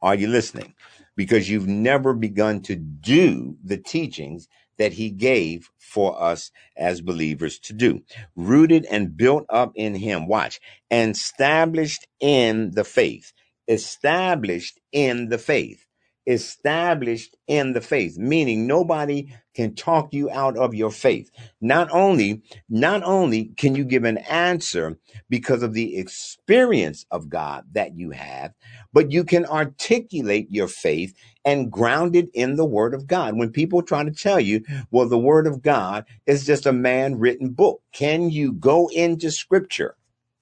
Are 0.00 0.14
you 0.14 0.28
listening? 0.28 0.74
because 1.16 1.50
you've 1.50 1.68
never 1.68 2.14
begun 2.14 2.60
to 2.62 2.76
do 2.76 3.56
the 3.64 3.76
teachings 3.76 4.48
that 4.78 4.94
he 4.94 5.10
gave 5.10 5.70
for 5.78 6.20
us 6.20 6.50
as 6.76 7.00
believers 7.00 7.58
to 7.60 7.72
do. 7.72 8.02
Rooted 8.34 8.86
and 8.90 9.16
built 9.16 9.44
up 9.48 9.72
in 9.74 9.94
him. 9.94 10.26
Watch. 10.26 10.60
And 10.90 11.14
established 11.14 12.06
in 12.20 12.72
the 12.72 12.84
faith. 12.84 13.32
Established 13.68 14.80
in 14.92 15.28
the 15.28 15.38
faith. 15.38 15.86
Established 16.26 17.36
in 17.48 17.72
the 17.74 17.80
faith, 17.82 18.18
meaning 18.18 18.66
nobody 18.66 19.28
can 19.54 19.74
talk 19.74 20.14
you 20.14 20.30
out 20.30 20.56
of 20.56 20.74
your 20.74 20.90
faith. 20.90 21.30
Not 21.60 21.90
only, 21.92 22.42
not 22.68 23.02
only 23.04 23.46
can 23.56 23.74
you 23.74 23.84
give 23.84 24.04
an 24.04 24.18
answer 24.18 24.98
because 25.30 25.62
of 25.62 25.74
the 25.74 25.98
experience 25.98 27.06
of 27.10 27.28
God 27.28 27.64
that 27.72 27.96
you 27.96 28.10
have, 28.12 28.52
but 28.92 29.12
you 29.12 29.24
can 29.24 29.46
articulate 29.46 30.48
your 30.50 30.68
faith 30.68 31.14
and 31.44 31.72
ground 31.72 32.16
it 32.16 32.30
in 32.34 32.56
the 32.56 32.66
word 32.66 32.94
of 32.94 33.06
God. 33.08 33.36
When 33.36 33.50
people 33.50 33.82
try 33.82 34.04
to 34.04 34.12
tell 34.12 34.40
you, 34.40 34.64
well, 34.92 35.08
the 35.08 35.18
word 35.18 35.46
of 35.48 35.62
God 35.62 36.06
is 36.26 36.46
just 36.46 36.66
a 36.66 36.72
man 36.72 37.18
written 37.18 37.50
book, 37.50 37.82
can 37.92 38.30
you 38.30 38.52
go 38.52 38.88
into 38.94 39.30
scripture? 39.32 39.96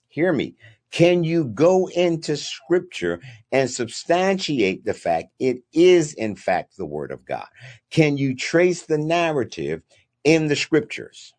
Hear 0.08 0.32
me. 0.32 0.56
Can 0.92 1.25
you 1.25 1.44
go 1.47 1.88
into 1.88 2.37
scripture 2.37 3.20
and 3.52 3.70
substantiate 3.70 4.87
the 4.87 4.94
fact 4.94 5.28
it 5.40 5.59
is, 5.75 6.14
in 6.14 6.37
fact, 6.37 6.78
the 6.78 6.87
word 6.87 7.12
of 7.12 7.26
God? 7.26 7.47
Can 7.90 8.18
you 8.18 8.37
trace 8.37 8.85
the 8.87 8.99
narrative 8.99 9.82
in 10.25 10.49
the 10.49 10.56
scriptures? 10.56 11.35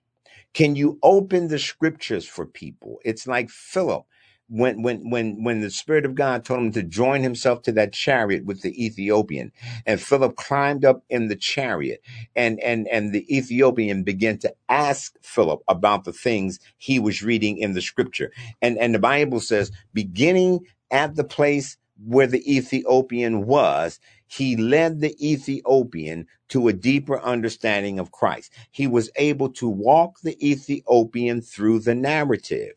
Can 0.53 0.75
you 0.75 0.99
open 1.03 1.49
the 1.49 1.59
scriptures 1.59 2.27
for 2.27 2.45
people? 2.45 2.99
It's 3.05 3.27
like 3.27 3.49
Philip 3.51 4.05
when 4.51 4.83
when 4.83 5.09
when 5.11 5.43
when 5.43 5.61
the 5.61 5.71
spirit 5.71 6.05
of 6.05 6.15
god 6.15 6.45
told 6.45 6.61
him 6.61 6.73
to 6.73 6.83
join 6.83 7.23
himself 7.23 7.63
to 7.63 7.73
that 7.73 7.93
chariot 7.93 8.45
with 8.45 8.61
the 8.63 8.85
ethiopian 8.85 9.51
and 9.87 10.01
philip 10.01 10.35
climbed 10.37 10.85
up 10.85 11.03
in 11.09 11.29
the 11.29 11.37
chariot 11.37 11.93
and 12.35 12.59
and 12.61 12.87
and 12.89 13.13
the 13.13 13.25
ethiopian 13.35 14.03
began 14.03 14.39
to 14.39 14.53
ask 14.69 15.15
philip 15.23 15.61
about 15.69 16.05
the 16.05 16.13
things 16.13 16.59
he 16.77 16.99
was 16.99 17.23
reading 17.23 17.59
in 17.59 17.73
the 17.73 17.83
scripture. 17.83 18.31
And 18.61 18.77
and 18.79 18.95
the 18.95 18.99
bible 18.99 19.41
says 19.41 19.71
beginning 19.93 20.61
at 20.91 21.15
the 21.15 21.25
place 21.25 21.77
where 22.05 22.27
the 22.27 22.43
ethiopian 22.51 23.47
was 23.47 23.99
he 24.27 24.57
led 24.57 25.01
the 25.01 25.15
ethiopian 25.25 26.27
to 26.49 26.67
a 26.69 26.73
deeper 26.73 27.21
understanding 27.21 27.99
of 27.99 28.11
christ. 28.11 28.53
He 28.71 28.87
was 28.87 29.11
able 29.17 29.49
to 29.53 29.69
walk 29.69 30.21
the 30.23 30.37
ethiopian 30.47 31.41
through 31.41 31.81
the 31.81 31.95
narrative 31.95 32.73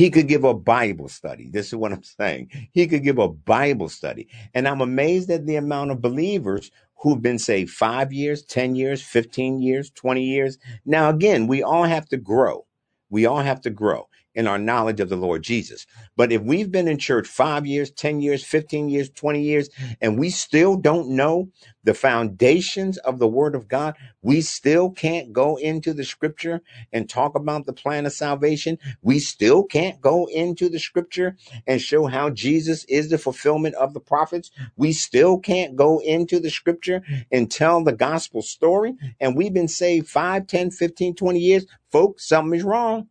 he 0.00 0.10
could 0.10 0.28
give 0.28 0.44
a 0.44 0.54
Bible 0.54 1.08
study. 1.08 1.50
This 1.50 1.68
is 1.68 1.76
what 1.76 1.92
I'm 1.92 2.04
saying. 2.04 2.50
He 2.72 2.88
could 2.88 3.04
give 3.04 3.18
a 3.18 3.28
Bible 3.28 3.90
study. 3.90 4.28
And 4.54 4.68
I'm 4.68 4.82
amazed 4.82 5.30
at 5.30 5.46
the 5.46 5.56
amount 5.56 5.92
of 5.92 6.02
believers 6.02 6.72
who've 7.02 7.22
been 7.22 7.40
saved 7.40 7.70
five 7.70 8.12
years, 8.12 8.42
10 8.44 8.76
years, 8.76 9.02
15 9.02 9.62
years, 9.62 9.90
20 9.92 10.24
years. 10.24 10.58
Now, 10.86 11.10
again, 11.10 11.48
we 11.48 11.62
all 11.62 11.84
have 11.84 12.08
to 12.10 12.18
grow. 12.18 12.66
We 13.10 13.26
all 13.26 13.40
have 13.42 13.62
to 13.62 13.70
grow 13.70 14.08
in 14.34 14.46
our 14.46 14.58
knowledge 14.58 15.00
of 15.00 15.08
the 15.08 15.16
Lord 15.16 15.42
Jesus. 15.42 15.86
But 16.16 16.32
if 16.32 16.42
we've 16.42 16.70
been 16.70 16.88
in 16.88 16.98
church 16.98 17.28
five 17.28 17.66
years, 17.66 17.90
10 17.90 18.20
years, 18.20 18.44
15 18.44 18.88
years, 18.88 19.10
20 19.10 19.42
years, 19.42 19.70
and 20.00 20.18
we 20.18 20.30
still 20.30 20.76
don't 20.76 21.10
know 21.10 21.50
the 21.84 21.94
foundations 21.94 22.98
of 22.98 23.18
the 23.18 23.28
Word 23.28 23.54
of 23.54 23.68
God, 23.68 23.96
we 24.22 24.40
still 24.40 24.90
can't 24.90 25.32
go 25.32 25.56
into 25.56 25.94
the 25.94 26.04
scripture 26.04 26.62
and 26.92 27.08
talk 27.08 27.34
about 27.34 27.66
the 27.66 27.72
plan 27.72 28.06
of 28.06 28.12
salvation. 28.12 28.78
We 29.02 29.18
still 29.18 29.64
can't 29.64 30.00
go 30.00 30.26
into 30.26 30.68
the 30.68 30.78
scripture 30.78 31.36
and 31.66 31.80
show 31.80 32.06
how 32.06 32.30
Jesus 32.30 32.84
is 32.84 33.10
the 33.10 33.18
fulfillment 33.18 33.74
of 33.76 33.94
the 33.94 34.00
prophets. 34.00 34.50
We 34.76 34.92
still 34.92 35.38
can't 35.38 35.76
go 35.76 36.00
into 36.00 36.40
the 36.40 36.50
scripture 36.50 37.02
and 37.32 37.50
tell 37.50 37.82
the 37.84 37.92
gospel 37.92 38.42
story. 38.42 38.94
And 39.20 39.36
we've 39.36 39.54
been 39.54 39.68
saved 39.68 40.08
5, 40.08 40.46
10, 40.46 40.70
15, 40.70 41.14
20 41.14 41.40
years. 41.40 41.66
Folks, 41.90 42.28
something 42.28 42.58
is 42.58 42.64
wrong. 42.64 43.08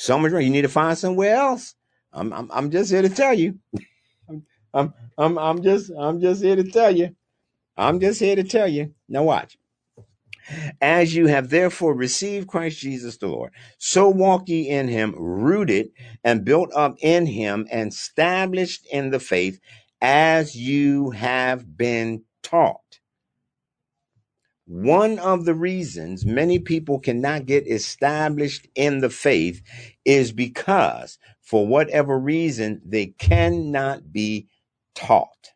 Somewhere 0.00 0.40
you 0.40 0.50
need 0.50 0.62
to 0.62 0.68
find 0.68 0.98
somewhere 0.98 1.36
else. 1.36 1.76
I'm 2.12 2.32
I'm, 2.32 2.50
I'm 2.52 2.70
just 2.70 2.90
here 2.92 3.02
to 3.02 3.10
tell 3.10 3.34
you. 3.34 3.58
I'm, 4.28 4.44
I'm 4.74 4.94
I'm 5.18 5.38
I'm 5.38 5.62
just 5.62 5.92
I'm 5.98 6.20
just 6.20 6.42
here 6.42 6.56
to 6.56 6.64
tell 6.64 6.96
you. 6.96 7.16
I'm 7.76 8.00
just 8.00 8.20
here 8.20 8.36
to 8.36 8.44
tell 8.44 8.68
you. 8.68 8.94
Now 9.08 9.24
watch. 9.24 9.58
As 10.80 11.14
you 11.14 11.28
have 11.28 11.50
therefore 11.50 11.94
received 11.94 12.48
Christ 12.48 12.80
Jesus 12.80 13.18
the 13.18 13.28
Lord, 13.28 13.52
so 13.78 14.08
walk 14.08 14.48
ye 14.48 14.68
in 14.68 14.88
him, 14.88 15.14
rooted 15.18 15.90
and 16.24 16.44
built 16.44 16.70
up 16.74 16.96
in 17.00 17.26
him, 17.26 17.66
and 17.72 17.92
established 17.92 18.86
in 18.92 19.10
the 19.10 19.20
faith 19.20 19.60
as 20.02 20.56
you 20.56 21.10
have 21.12 21.76
been 21.76 22.24
taught 22.42 22.79
one 24.70 25.18
of 25.18 25.46
the 25.46 25.54
reasons 25.54 26.24
many 26.24 26.60
people 26.60 27.00
cannot 27.00 27.46
get 27.46 27.66
established 27.68 28.68
in 28.76 29.00
the 29.00 29.10
faith 29.10 29.62
is 30.04 30.32
because, 30.32 31.18
for 31.42 31.66
whatever 31.66 32.18
reason, 32.18 32.80
they 32.86 33.08
cannot 33.08 34.12
be 34.12 34.48
taught. 34.94 35.50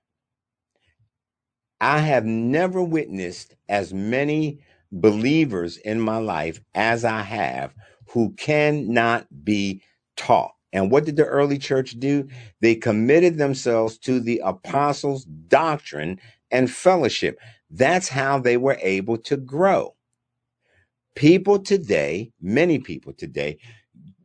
I 1.80 2.00
have 2.00 2.26
never 2.26 2.82
witnessed 2.82 3.56
as 3.70 3.94
many 3.94 4.60
believers 4.92 5.78
in 5.78 6.00
my 6.00 6.18
life 6.18 6.60
as 6.74 7.06
I 7.06 7.22
have 7.22 7.74
who 8.08 8.34
cannot 8.34 9.28
be 9.44 9.82
taught. 10.16 10.54
And 10.74 10.90
what 10.92 11.06
did 11.06 11.16
the 11.16 11.26
early 11.26 11.58
church 11.58 12.00
do? 12.00 12.28
They 12.62 12.76
committed 12.76 13.38
themselves 13.38 13.98
to 14.00 14.20
the 14.20 14.42
apostles' 14.44 15.24
doctrine 15.26 16.20
and 16.54 16.70
fellowship. 16.70 17.38
That's 17.68 18.08
how 18.08 18.38
they 18.38 18.56
were 18.56 18.78
able 18.80 19.18
to 19.18 19.36
grow. 19.36 19.96
People 21.16 21.58
today, 21.58 22.32
many 22.40 22.78
people 22.78 23.12
today, 23.12 23.58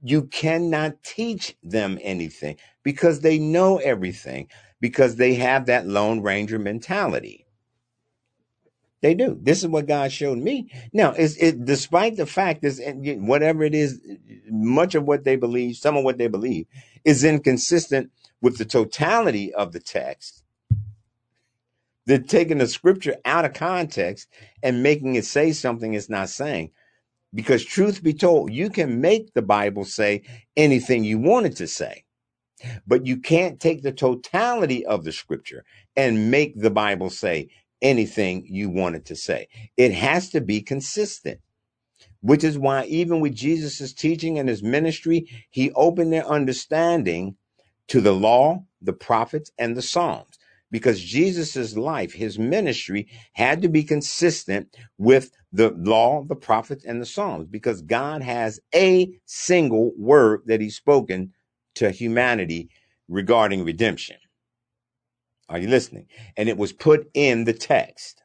you 0.03 0.23
cannot 0.23 1.03
teach 1.03 1.57
them 1.63 1.97
anything 2.01 2.57
because 2.83 3.21
they 3.21 3.39
know 3.39 3.77
everything, 3.77 4.47
because 4.79 5.15
they 5.15 5.33
have 5.35 5.65
that 5.65 5.87
Lone 5.87 6.21
Ranger 6.21 6.59
mentality. 6.59 7.47
They 9.01 9.15
do. 9.15 9.39
This 9.41 9.59
is 9.63 9.67
what 9.69 9.87
God 9.87 10.11
showed 10.11 10.37
me. 10.37 10.71
Now, 10.93 11.13
is 11.13 11.37
it 11.37 11.65
despite 11.65 12.17
the 12.17 12.25
fact 12.25 12.63
is 12.63 12.81
whatever 12.85 13.63
it 13.63 13.73
is, 13.73 13.99
much 14.49 14.93
of 14.93 15.05
what 15.05 15.23
they 15.23 15.35
believe, 15.37 15.77
some 15.77 15.97
of 15.97 16.03
what 16.03 16.17
they 16.17 16.27
believe, 16.27 16.67
is 17.05 17.23
inconsistent 17.23 18.11
with 18.41 18.57
the 18.57 18.65
totality 18.65 19.53
of 19.53 19.71
the 19.71 19.79
text 19.79 20.43
they're 22.09 22.19
taking 22.19 22.59
the 22.59 22.67
scripture 22.67 23.17
out 23.25 23.45
of 23.45 23.53
context 23.53 24.29
and 24.63 24.83
making 24.83 25.15
it 25.15 25.25
say 25.25 25.53
something 25.53 25.93
it's 25.95 26.09
not 26.09 26.29
saying. 26.29 26.71
Because, 27.33 27.65
truth 27.65 28.03
be 28.03 28.13
told, 28.13 28.53
you 28.53 28.69
can 28.69 29.01
make 29.01 29.33
the 29.33 29.43
Bible 29.43 29.85
say 29.85 30.23
anything 30.57 31.03
you 31.03 31.19
want 31.19 31.47
it 31.47 31.57
to 31.57 31.67
say, 31.67 32.05
but 32.87 33.05
you 33.05 33.17
can't 33.17 33.59
take 33.59 33.83
the 33.83 33.91
totality 33.93 34.85
of 34.85 35.03
the 35.03 35.11
scripture 35.11 35.65
and 35.97 36.31
make 36.31 36.59
the 36.59 36.71
Bible 36.71 37.09
say 37.09 37.49
anything 37.81 38.45
you 38.47 38.69
want 38.69 38.95
it 38.95 39.05
to 39.05 39.15
say. 39.15 39.47
It 39.77 39.93
has 39.93 40.29
to 40.31 40.41
be 40.41 40.61
consistent, 40.61 41.41
which 42.21 42.43
is 42.43 42.57
why, 42.59 42.85
even 42.85 43.21
with 43.21 43.35
Jesus' 43.35 43.93
teaching 43.93 44.39
and 44.39 44.49
his 44.49 44.63
ministry, 44.63 45.29
he 45.51 45.71
opened 45.73 46.13
their 46.13 46.27
understanding 46.27 47.37
to 47.89 48.01
the 48.01 48.13
law, 48.13 48.63
the 48.81 48.93
prophets, 48.93 49.51
and 49.59 49.77
the 49.77 49.83
Psalms 49.83 50.38
because 50.71 51.01
Jesus's 51.01 51.77
life, 51.77 52.13
his 52.13 52.39
ministry 52.39 53.07
had 53.33 53.61
to 53.61 53.69
be 53.69 53.83
consistent 53.83 54.75
with 54.97 55.31
the 55.51 55.71
law, 55.71 56.23
the 56.23 56.35
prophets, 56.35 56.85
and 56.85 57.01
the 57.01 57.05
Psalms 57.05 57.47
because 57.49 57.81
God 57.81 58.21
has 58.21 58.59
a 58.73 59.11
single 59.25 59.91
word 59.97 60.41
that 60.45 60.61
he's 60.61 60.75
spoken 60.75 61.33
to 61.75 61.91
humanity 61.91 62.69
regarding 63.07 63.63
redemption. 63.65 64.17
Are 65.49 65.59
you 65.59 65.67
listening? 65.67 66.07
And 66.37 66.49
it 66.49 66.57
was 66.57 66.73
put 66.73 67.09
in 67.13 67.45
the 67.45 67.53
text. 67.53 68.23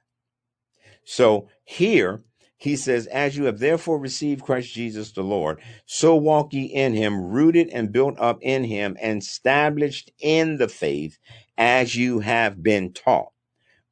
So 1.05 1.49
here 1.65 2.23
he 2.57 2.77
says, 2.77 3.07
As 3.07 3.37
you 3.37 3.45
have 3.45 3.59
therefore 3.59 3.99
received 3.99 4.43
Christ 4.45 4.73
Jesus 4.73 5.13
the 5.13 5.23
Lord, 5.23 5.61
so 5.87 6.17
walk 6.17 6.53
ye 6.53 6.65
in 6.65 6.95
him, 6.95 7.21
rooted 7.21 7.69
and 7.71 7.93
built 7.93 8.19
up 8.19 8.39
in 8.43 8.65
him, 8.65 8.97
and 9.01 9.23
established 9.23 10.11
in 10.21 10.59
the 10.59 10.69
faith 10.69 11.19
as 11.59 11.95
you 11.95 12.21
have 12.21 12.63
been 12.63 12.93
taught, 12.93 13.33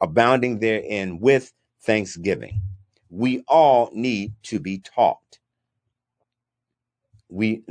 abounding 0.01 0.59
therein 0.59 1.21
with 1.21 1.53
thanksgiving. 1.83 2.63
We 3.11 3.45
all 3.49 3.91
need 3.93 4.35
to 4.45 4.59
be 4.59 4.79
taught. 4.79 5.39
We, 7.29 7.63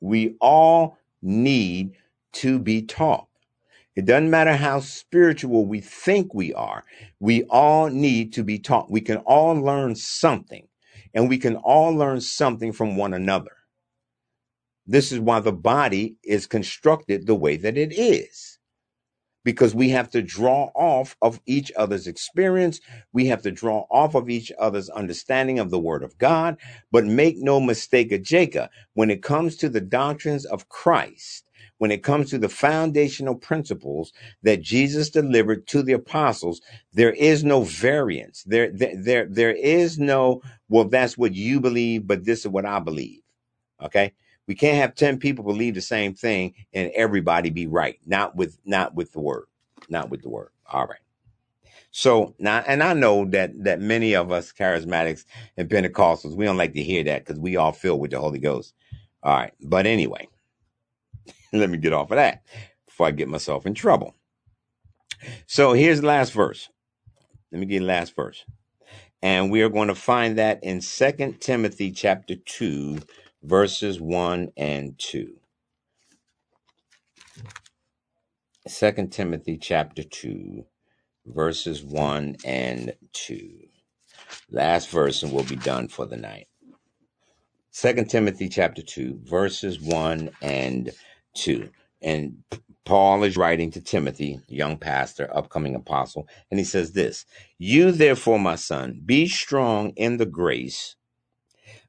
we 0.00 0.36
all 0.40 0.98
need 1.22 1.92
to 2.34 2.58
be 2.58 2.82
taught. 2.82 3.26
It 3.96 4.06
doesn't 4.06 4.30
matter 4.30 4.56
how 4.56 4.80
spiritual 4.80 5.66
we 5.66 5.80
think 5.80 6.32
we 6.32 6.54
are. 6.54 6.84
We 7.18 7.44
all 7.44 7.88
need 7.88 8.32
to 8.34 8.44
be 8.44 8.58
taught. 8.58 8.90
We 8.90 9.00
can 9.00 9.18
all 9.18 9.54
learn 9.54 9.96
something 9.96 10.68
and 11.12 11.28
we 11.28 11.38
can 11.38 11.56
all 11.56 11.94
learn 11.94 12.20
something 12.20 12.72
from 12.72 12.96
one 12.96 13.14
another. 13.14 13.50
This 14.86 15.12
is 15.12 15.20
why 15.20 15.40
the 15.40 15.52
body 15.52 16.16
is 16.24 16.46
constructed 16.46 17.26
the 17.26 17.34
way 17.34 17.56
that 17.56 17.76
it 17.76 17.92
is 17.92 18.59
because 19.44 19.74
we 19.74 19.88
have 19.90 20.10
to 20.10 20.22
draw 20.22 20.70
off 20.74 21.16
of 21.22 21.40
each 21.46 21.72
other's 21.76 22.06
experience. 22.06 22.80
We 23.12 23.26
have 23.26 23.42
to 23.42 23.50
draw 23.50 23.86
off 23.90 24.14
of 24.14 24.30
each 24.30 24.52
other's 24.58 24.90
understanding 24.90 25.58
of 25.58 25.70
the 25.70 25.78
word 25.78 26.02
of 26.02 26.18
God. 26.18 26.56
But 26.92 27.06
make 27.06 27.36
no 27.38 27.60
mistake, 27.60 28.20
Jacob, 28.22 28.70
when 28.94 29.10
it 29.10 29.22
comes 29.22 29.56
to 29.56 29.68
the 29.68 29.80
doctrines 29.80 30.44
of 30.46 30.68
Christ, 30.68 31.44
when 31.78 31.90
it 31.90 32.02
comes 32.02 32.30
to 32.30 32.38
the 32.38 32.48
foundational 32.48 33.34
principles 33.34 34.12
that 34.42 34.62
Jesus 34.62 35.10
delivered 35.10 35.66
to 35.68 35.82
the 35.82 35.94
apostles, 35.94 36.60
there 36.92 37.12
is 37.12 37.44
no 37.44 37.62
variance. 37.62 38.44
There, 38.44 38.70
there, 38.70 38.94
there, 38.96 39.26
there 39.28 39.54
is 39.54 39.98
no, 39.98 40.42
well, 40.68 40.84
that's 40.84 41.16
what 41.18 41.34
you 41.34 41.60
believe, 41.60 42.06
but 42.06 42.24
this 42.24 42.40
is 42.40 42.48
what 42.48 42.66
I 42.66 42.80
believe. 42.80 43.20
Okay. 43.82 44.12
We 44.50 44.56
can't 44.56 44.78
have 44.78 44.96
10 44.96 45.20
people 45.20 45.44
believe 45.44 45.76
the 45.76 45.80
same 45.80 46.12
thing 46.12 46.54
and 46.74 46.90
everybody 46.96 47.50
be 47.50 47.68
right. 47.68 48.00
Not 48.04 48.34
with, 48.34 48.58
not 48.64 48.96
with 48.96 49.12
the 49.12 49.20
word, 49.20 49.44
not 49.88 50.10
with 50.10 50.22
the 50.22 50.28
word. 50.28 50.48
All 50.66 50.88
right. 50.88 50.98
So 51.92 52.34
now, 52.40 52.64
and 52.66 52.82
I 52.82 52.94
know 52.94 53.26
that, 53.26 53.52
that 53.62 53.80
many 53.80 54.16
of 54.16 54.32
us 54.32 54.52
charismatics 54.52 55.24
and 55.56 55.68
Pentecostals, 55.70 56.34
we 56.34 56.46
don't 56.46 56.56
like 56.56 56.72
to 56.72 56.82
hear 56.82 57.04
that 57.04 57.24
because 57.24 57.38
we 57.38 57.54
all 57.54 57.70
filled 57.70 58.00
with 58.00 58.10
the 58.10 58.18
Holy 58.18 58.40
Ghost. 58.40 58.74
All 59.22 59.36
right. 59.36 59.52
But 59.62 59.86
anyway, 59.86 60.26
let 61.52 61.70
me 61.70 61.78
get 61.78 61.92
off 61.92 62.10
of 62.10 62.16
that 62.16 62.42
before 62.88 63.06
I 63.06 63.12
get 63.12 63.28
myself 63.28 63.66
in 63.66 63.74
trouble. 63.74 64.16
So 65.46 65.74
here's 65.74 66.00
the 66.00 66.08
last 66.08 66.32
verse. 66.32 66.68
Let 67.52 67.60
me 67.60 67.66
get 67.66 67.78
the 67.78 67.86
last 67.86 68.16
verse. 68.16 68.44
And 69.22 69.52
we 69.52 69.62
are 69.62 69.68
going 69.68 69.88
to 69.88 69.94
find 69.94 70.38
that 70.38 70.64
in 70.64 70.80
Second 70.80 71.40
Timothy 71.40 71.92
chapter 71.92 72.34
2, 72.34 72.98
verses 73.42 74.00
1 74.00 74.52
and 74.56 74.98
2. 74.98 75.34
Second 78.66 79.12
Timothy 79.12 79.56
chapter 79.56 80.02
2, 80.02 80.64
verses 81.26 81.82
1 81.82 82.36
and 82.44 82.94
2. 83.12 83.50
Last 84.50 84.90
verse, 84.90 85.22
and 85.22 85.32
we'll 85.32 85.44
be 85.44 85.56
done 85.56 85.88
for 85.88 86.06
the 86.06 86.16
night. 86.16 86.48
Second 87.70 88.10
Timothy 88.10 88.48
chapter 88.48 88.82
2, 88.82 89.20
verses 89.24 89.80
1 89.80 90.30
and 90.42 90.90
2. 91.34 91.70
And 92.02 92.38
Paul 92.84 93.24
is 93.24 93.36
writing 93.36 93.70
to 93.72 93.80
Timothy, 93.80 94.40
young 94.48 94.76
pastor, 94.76 95.30
upcoming 95.34 95.74
apostle, 95.74 96.28
and 96.50 96.58
he 96.58 96.64
says 96.64 96.92
this 96.92 97.24
You, 97.58 97.92
therefore, 97.92 98.38
my 98.38 98.56
son, 98.56 99.00
be 99.04 99.28
strong 99.28 99.90
in 99.90 100.16
the 100.16 100.26
grace 100.26 100.96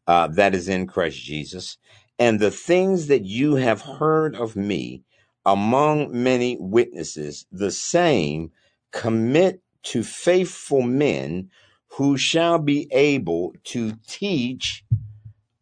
uh, 0.07 0.27
that 0.27 0.55
is 0.55 0.67
in 0.67 0.87
Christ 0.87 1.19
Jesus, 1.19 1.77
and 2.19 2.39
the 2.39 2.51
things 2.51 3.07
that 3.07 3.25
you 3.25 3.55
have 3.55 3.81
heard 3.81 4.35
of 4.35 4.55
me 4.55 5.03
among 5.45 6.09
many 6.23 6.57
witnesses, 6.59 7.45
the 7.51 7.71
same 7.71 8.51
commit 8.91 9.61
to 9.83 10.03
faithful 10.03 10.81
men 10.81 11.49
who 11.97 12.17
shall 12.17 12.59
be 12.59 12.87
able 12.91 13.53
to 13.65 13.93
teach 14.07 14.83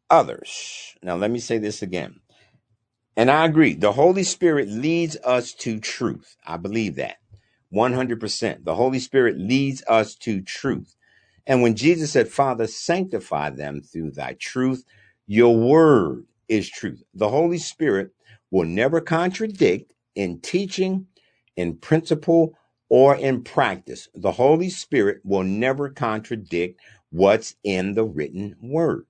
others. 0.09 0.95
Now, 1.03 1.15
let 1.15 1.31
me 1.31 1.39
say 1.39 1.57
this 1.57 1.81
again. 1.81 2.19
And 3.15 3.29
I 3.29 3.45
agree. 3.45 3.75
The 3.75 3.91
Holy 3.91 4.23
Spirit 4.23 4.69
leads 4.69 5.17
us 5.23 5.53
to 5.55 5.79
truth. 5.79 6.35
I 6.45 6.57
believe 6.57 6.95
that 6.95 7.17
100%. 7.73 8.63
The 8.63 8.75
Holy 8.75 8.99
Spirit 8.99 9.37
leads 9.37 9.83
us 9.87 10.15
to 10.17 10.41
truth. 10.41 10.95
And 11.49 11.63
when 11.63 11.77
Jesus 11.77 12.13
said, 12.13 12.29
Father, 12.29 12.67
sanctify 12.67 13.51
them 13.51 13.81
through 13.81 14.13
thy 14.13 14.35
truth, 14.39 14.85
your 15.27 15.57
word 15.57 16.25
is 16.49 16.69
truth. 16.69 17.03
The 17.15 17.29
Holy 17.29 17.59
Spirit 17.59 18.11
will 18.51 18.65
never 18.67 19.01
contradict 19.01 19.93
in 20.15 20.41
teaching, 20.41 21.07
in 21.57 21.77
principle, 21.77 22.55
or 22.89 23.17
in 23.17 23.43
practice. 23.43 24.09
The 24.15 24.33
Holy 24.33 24.71
Spirit 24.71 25.21
will 25.25 25.43
never 25.45 25.89
contradict 25.91 26.81
what's 27.11 27.55
in 27.65 27.95
the 27.95 28.05
written 28.05 28.57
word 28.63 29.03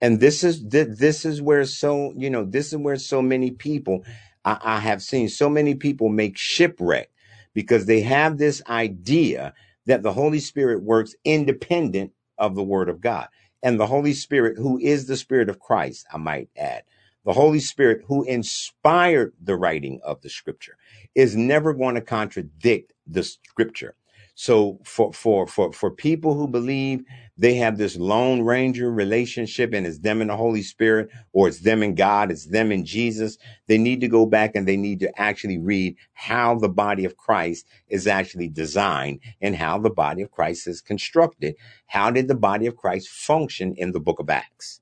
and 0.00 0.20
this 0.20 0.44
is 0.44 0.66
this 0.68 1.24
is 1.24 1.42
where 1.42 1.64
so 1.64 2.12
you 2.16 2.30
know 2.30 2.44
this 2.44 2.68
is 2.72 2.78
where 2.78 2.96
so 2.96 3.22
many 3.22 3.50
people 3.50 4.04
I, 4.44 4.58
I 4.62 4.80
have 4.80 5.02
seen 5.02 5.28
so 5.28 5.48
many 5.48 5.74
people 5.74 6.08
make 6.08 6.36
shipwreck 6.38 7.10
because 7.54 7.86
they 7.86 8.00
have 8.02 8.38
this 8.38 8.62
idea 8.68 9.54
that 9.88 10.04
the 10.04 10.14
Holy 10.14 10.40
Spirit 10.40 10.84
works 10.84 11.16
independent 11.26 12.12
of 12.38 12.56
the 12.56 12.64
Word 12.64 12.90
of 12.90 13.02
God. 13.02 13.28
And 13.64 13.80
the 13.80 13.88
Holy 13.88 14.14
Spirit, 14.14 14.58
who 14.58 14.78
is 14.78 15.08
the 15.08 15.18
Spirit 15.18 15.50
of 15.50 15.60
Christ, 15.60 16.06
I 16.14 16.18
might 16.18 16.50
add, 16.58 16.84
the 17.26 17.34
Holy 17.34 17.60
Spirit 17.60 18.04
who 18.08 18.24
inspired 18.24 19.34
the 19.42 19.56
writing 19.56 20.00
of 20.04 20.22
the 20.22 20.30
Scripture, 20.30 20.78
is 21.16 21.36
never 21.36 21.74
going 21.74 21.96
to 21.96 22.02
contradict 22.02 22.94
the 23.08 23.24
Scripture. 23.24 23.96
So 24.40 24.78
for 24.84 25.12
for 25.12 25.48
for 25.48 25.72
for 25.72 25.90
people 25.90 26.34
who 26.34 26.46
believe 26.46 27.02
they 27.38 27.56
have 27.56 27.76
this 27.76 27.96
lone 27.96 28.42
ranger 28.42 28.88
relationship 28.92 29.74
and 29.74 29.84
it's 29.84 29.98
them 29.98 30.20
and 30.20 30.30
the 30.30 30.36
Holy 30.36 30.62
Spirit 30.62 31.10
or 31.32 31.48
it's 31.48 31.60
them 31.62 31.82
and 31.82 31.96
God, 31.96 32.30
it's 32.30 32.46
them 32.46 32.70
and 32.70 32.86
Jesus, 32.86 33.36
they 33.66 33.78
need 33.78 34.00
to 34.00 34.08
go 34.08 34.26
back 34.26 34.52
and 34.54 34.68
they 34.68 34.76
need 34.76 35.00
to 35.00 35.20
actually 35.20 35.58
read 35.58 35.96
how 36.14 36.54
the 36.56 36.68
body 36.68 37.04
of 37.04 37.16
Christ 37.16 37.66
is 37.88 38.06
actually 38.06 38.48
designed 38.48 39.20
and 39.42 39.56
how 39.56 39.80
the 39.80 39.90
body 39.90 40.22
of 40.22 40.30
Christ 40.30 40.68
is 40.68 40.80
constructed. 40.80 41.56
How 41.88 42.12
did 42.12 42.28
the 42.28 42.36
body 42.36 42.68
of 42.68 42.76
Christ 42.76 43.08
function 43.08 43.74
in 43.76 43.90
the 43.90 44.00
book 44.00 44.20
of 44.20 44.30
Acts? 44.30 44.80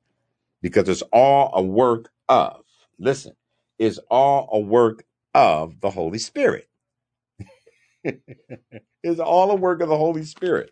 Because 0.63 0.89
it's 0.89 1.03
all 1.13 1.51
a 1.55 1.63
work 1.63 2.11
of, 2.29 2.65
listen, 2.99 3.35
it's 3.79 3.99
all 4.11 4.51
a 4.53 4.61
work 4.61 5.05
of 5.35 5.81
the 5.81 5.91
Holy 5.91 6.19
Spirit. 6.19 6.69
It's 9.03 9.21
all 9.21 9.51
a 9.51 9.57
work 9.57 9.81
of 9.83 9.89
the 9.89 9.97
Holy 9.97 10.25
Spirit. 10.25 10.71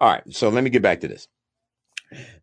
All 0.00 0.10
right, 0.10 0.22
so 0.30 0.48
let 0.48 0.64
me 0.64 0.70
get 0.70 0.82
back 0.82 1.00
to 1.00 1.08
this. 1.08 1.28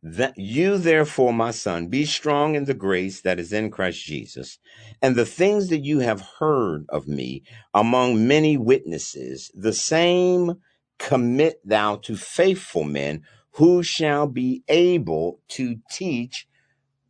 That 0.01 0.37
you 0.37 0.77
therefore, 0.77 1.33
my 1.33 1.51
son, 1.51 1.87
be 1.87 2.05
strong 2.05 2.55
in 2.55 2.65
the 2.65 2.73
grace 2.73 3.21
that 3.21 3.39
is 3.39 3.53
in 3.53 3.69
Christ 3.71 4.03
Jesus, 4.03 4.59
and 5.01 5.15
the 5.15 5.25
things 5.25 5.69
that 5.69 5.83
you 5.83 5.99
have 5.99 6.21
heard 6.39 6.85
of 6.89 7.07
me 7.07 7.43
among 7.73 8.27
many 8.27 8.57
witnesses, 8.57 9.51
the 9.53 9.73
same 9.73 10.55
commit 10.99 11.59
thou 11.65 11.97
to 11.97 12.15
faithful 12.15 12.83
men 12.83 13.23
who 13.53 13.83
shall 13.83 14.27
be 14.27 14.63
able 14.69 15.41
to 15.49 15.77
teach 15.91 16.47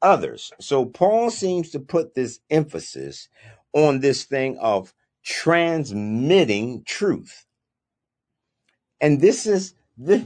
others. 0.02 0.52
So 0.60 0.86
Paul 0.86 1.30
seems 1.30 1.70
to 1.72 1.80
put 1.80 2.16
this 2.16 2.40
emphasis 2.50 3.30
on 3.74 4.00
this 4.00 4.24
thing 4.24 4.58
of 4.60 4.94
transmitting 5.30 6.84
truth 6.88 7.46
and 9.02 9.22
this 9.22 9.46
is 9.46 9.74
this, 9.98 10.24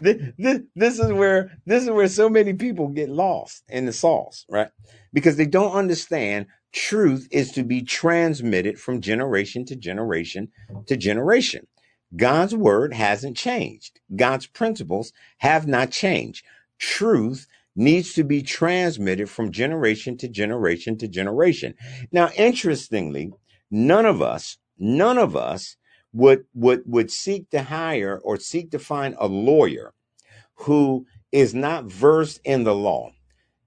this, 0.00 0.60
this 0.74 0.98
is 0.98 1.12
where 1.12 1.52
this 1.66 1.84
is 1.84 1.90
where 1.90 2.08
so 2.08 2.28
many 2.28 2.54
people 2.54 2.88
get 2.88 3.08
lost 3.08 3.62
in 3.68 3.86
the 3.86 3.92
sauce, 3.92 4.44
right? 4.50 4.70
Because 5.12 5.36
they 5.36 5.46
don't 5.46 5.72
understand 5.74 6.46
truth 6.72 7.28
is 7.30 7.52
to 7.52 7.62
be 7.62 7.82
transmitted 7.82 8.78
from 8.80 9.00
generation 9.00 9.64
to 9.66 9.76
generation 9.76 10.48
to 10.86 10.96
generation. 10.96 11.66
God's 12.16 12.54
word 12.56 12.94
hasn't 12.94 13.36
changed. 13.36 14.00
God's 14.16 14.46
principles 14.46 15.12
have 15.38 15.66
not 15.68 15.90
changed. 15.90 16.44
Truth 16.78 17.46
needs 17.76 18.14
to 18.14 18.24
be 18.24 18.42
transmitted 18.42 19.30
from 19.30 19.52
generation 19.52 20.16
to 20.18 20.28
generation 20.28 20.98
to 20.98 21.08
generation. 21.08 21.74
Now, 22.10 22.30
interestingly, 22.36 23.32
none 23.70 24.06
of 24.06 24.22
us, 24.22 24.58
none 24.78 25.18
of 25.18 25.36
us 25.36 25.76
would 26.12 26.44
would 26.54 26.82
would 26.86 27.10
seek 27.10 27.50
to 27.50 27.62
hire 27.62 28.20
or 28.24 28.38
seek 28.38 28.70
to 28.72 28.78
find 28.78 29.16
a 29.18 29.28
lawyer 29.28 29.94
who 30.56 31.06
is 31.32 31.54
not 31.54 31.86
versed 31.86 32.40
in 32.44 32.64
the 32.64 32.74
law 32.74 33.10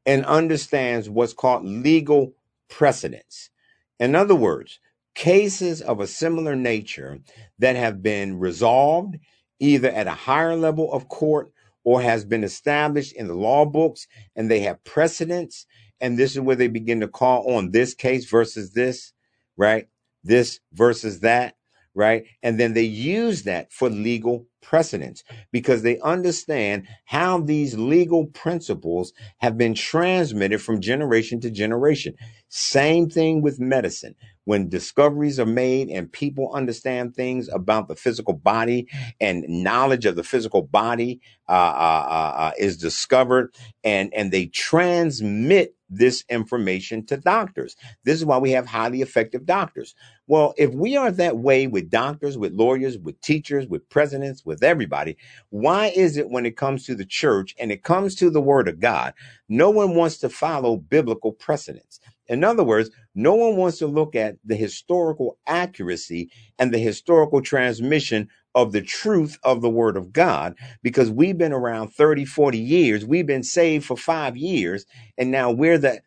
and 0.05 0.25
understands 0.25 1.09
what's 1.09 1.33
called 1.33 1.65
legal 1.65 2.33
precedents. 2.69 3.51
In 3.99 4.15
other 4.15 4.35
words, 4.35 4.79
cases 5.15 5.81
of 5.81 6.01
a 6.01 6.07
similar 6.07 6.57
nature 6.57 7.19
that 7.59 7.77
have 7.77 8.03
been 8.03 8.39
resolved 8.39 9.17
either 9.59 9.89
at 9.91 10.07
a 10.07 10.11
higher 10.13 10.57
level 10.57 10.93
of 10.93 11.09
court 11.09 11.51
or 11.85 12.01
has 12.01 12.25
been 12.25 12.43
established 12.43 13.13
in 13.13 13.27
the 13.27 13.35
law 13.35 13.65
books 13.65 14.07
and 14.35 14.51
they 14.51 14.61
have 14.61 14.83
precedents 14.85 15.67
and 16.01 16.19
this 16.19 16.33
is 16.33 16.41
where 16.41 16.57
they 16.57 16.67
begin 16.67 16.99
to 17.01 17.07
call 17.09 17.55
on 17.55 17.71
this 17.71 17.95
case 17.95 18.29
versus 18.29 18.73
this, 18.73 19.13
right? 19.57 19.87
This 20.23 20.59
versus 20.73 21.21
that 21.21 21.55
right? 21.95 22.23
And 22.43 22.59
then 22.59 22.73
they 22.73 22.83
use 22.83 23.43
that 23.43 23.71
for 23.73 23.89
legal 23.89 24.45
precedents 24.61 25.23
because 25.51 25.81
they 25.83 25.99
understand 25.99 26.87
how 27.05 27.41
these 27.41 27.77
legal 27.77 28.27
principles 28.27 29.13
have 29.39 29.57
been 29.57 29.73
transmitted 29.73 30.61
from 30.61 30.81
generation 30.81 31.39
to 31.41 31.51
generation. 31.51 32.15
Same 32.53 33.09
thing 33.09 33.41
with 33.41 33.61
medicine. 33.61 34.15
When 34.45 34.69
discoveries 34.69 35.39
are 35.39 35.47
made 35.47 35.89
and 35.89 36.11
people 36.11 36.53
understand 36.53 37.15
things 37.15 37.49
about 37.49 37.87
the 37.87 37.95
physical 37.95 38.33
body 38.33 38.87
and 39.21 39.45
knowledge 39.49 40.05
of 40.05 40.17
the 40.17 40.23
physical 40.23 40.61
body 40.61 41.21
uh, 41.49 41.53
uh, 41.53 42.07
uh, 42.09 42.33
uh 42.37 42.51
is 42.59 42.77
discovered, 42.77 43.55
and 43.83 44.13
and 44.13 44.31
they 44.31 44.47
transmit 44.47 45.75
this 45.89 46.25
information 46.29 47.05
to 47.07 47.17
doctors. 47.17 47.77
This 48.05 48.17
is 48.17 48.25
why 48.25 48.39
we 48.39 48.51
have 48.51 48.67
highly 48.67 49.01
effective 49.01 49.45
doctors. 49.45 49.95
Well, 50.27 50.53
if 50.57 50.73
we 50.73 50.97
are 50.97 51.11
that 51.11 51.37
way 51.39 51.67
with 51.67 51.89
doctors, 51.89 52.37
with 52.37 52.53
lawyers, 52.53 52.97
with 52.97 53.21
teachers, 53.21 53.67
with 53.67 53.89
presidents, 53.89 54.45
with 54.45 54.63
everybody, 54.63 55.17
why 55.51 55.87
is 55.95 56.17
it 56.17 56.29
when 56.29 56.45
it 56.45 56.57
comes 56.57 56.85
to 56.87 56.95
the 56.95 57.05
church 57.05 57.55
and 57.59 57.71
it 57.71 57.83
comes 57.83 58.15
to 58.15 58.29
the 58.29 58.41
word 58.41 58.69
of 58.69 58.81
God, 58.81 59.13
no 59.49 59.71
one 59.71 59.95
wants 59.95 60.19
to 60.19 60.29
follow 60.29 60.77
biblical 60.77 61.33
precedents? 61.33 62.01
In 62.31 62.45
other 62.45 62.65
words, 62.65 62.91
no 63.15 63.35
one 63.35 63.57
wants 63.57 63.79
to 63.79 63.87
look 63.87 64.15
at 64.15 64.37
the 64.45 64.57
historical 64.57 65.39
accuracy 65.47 66.31
and 66.59 66.73
the 66.73 66.79
historical 66.79 67.41
transmission 67.41 68.29
of 68.55 68.73
the 68.73 68.81
truth 68.83 69.39
of 69.43 69.61
the 69.61 69.69
word 69.71 69.97
of 69.97 70.13
God 70.13 70.55
because 70.83 71.11
we've 71.11 71.37
been 71.37 71.53
around 71.53 71.89
30, 71.89 72.25
40 72.25 72.59
years. 72.59 73.05
We've 73.05 73.27
been 73.27 73.43
saved 73.43 73.85
for 73.85 73.97
five 73.97 74.37
years. 74.37 74.85
And 75.19 75.31
now 75.31 75.51
we're 75.51 75.79
the, 75.79 76.01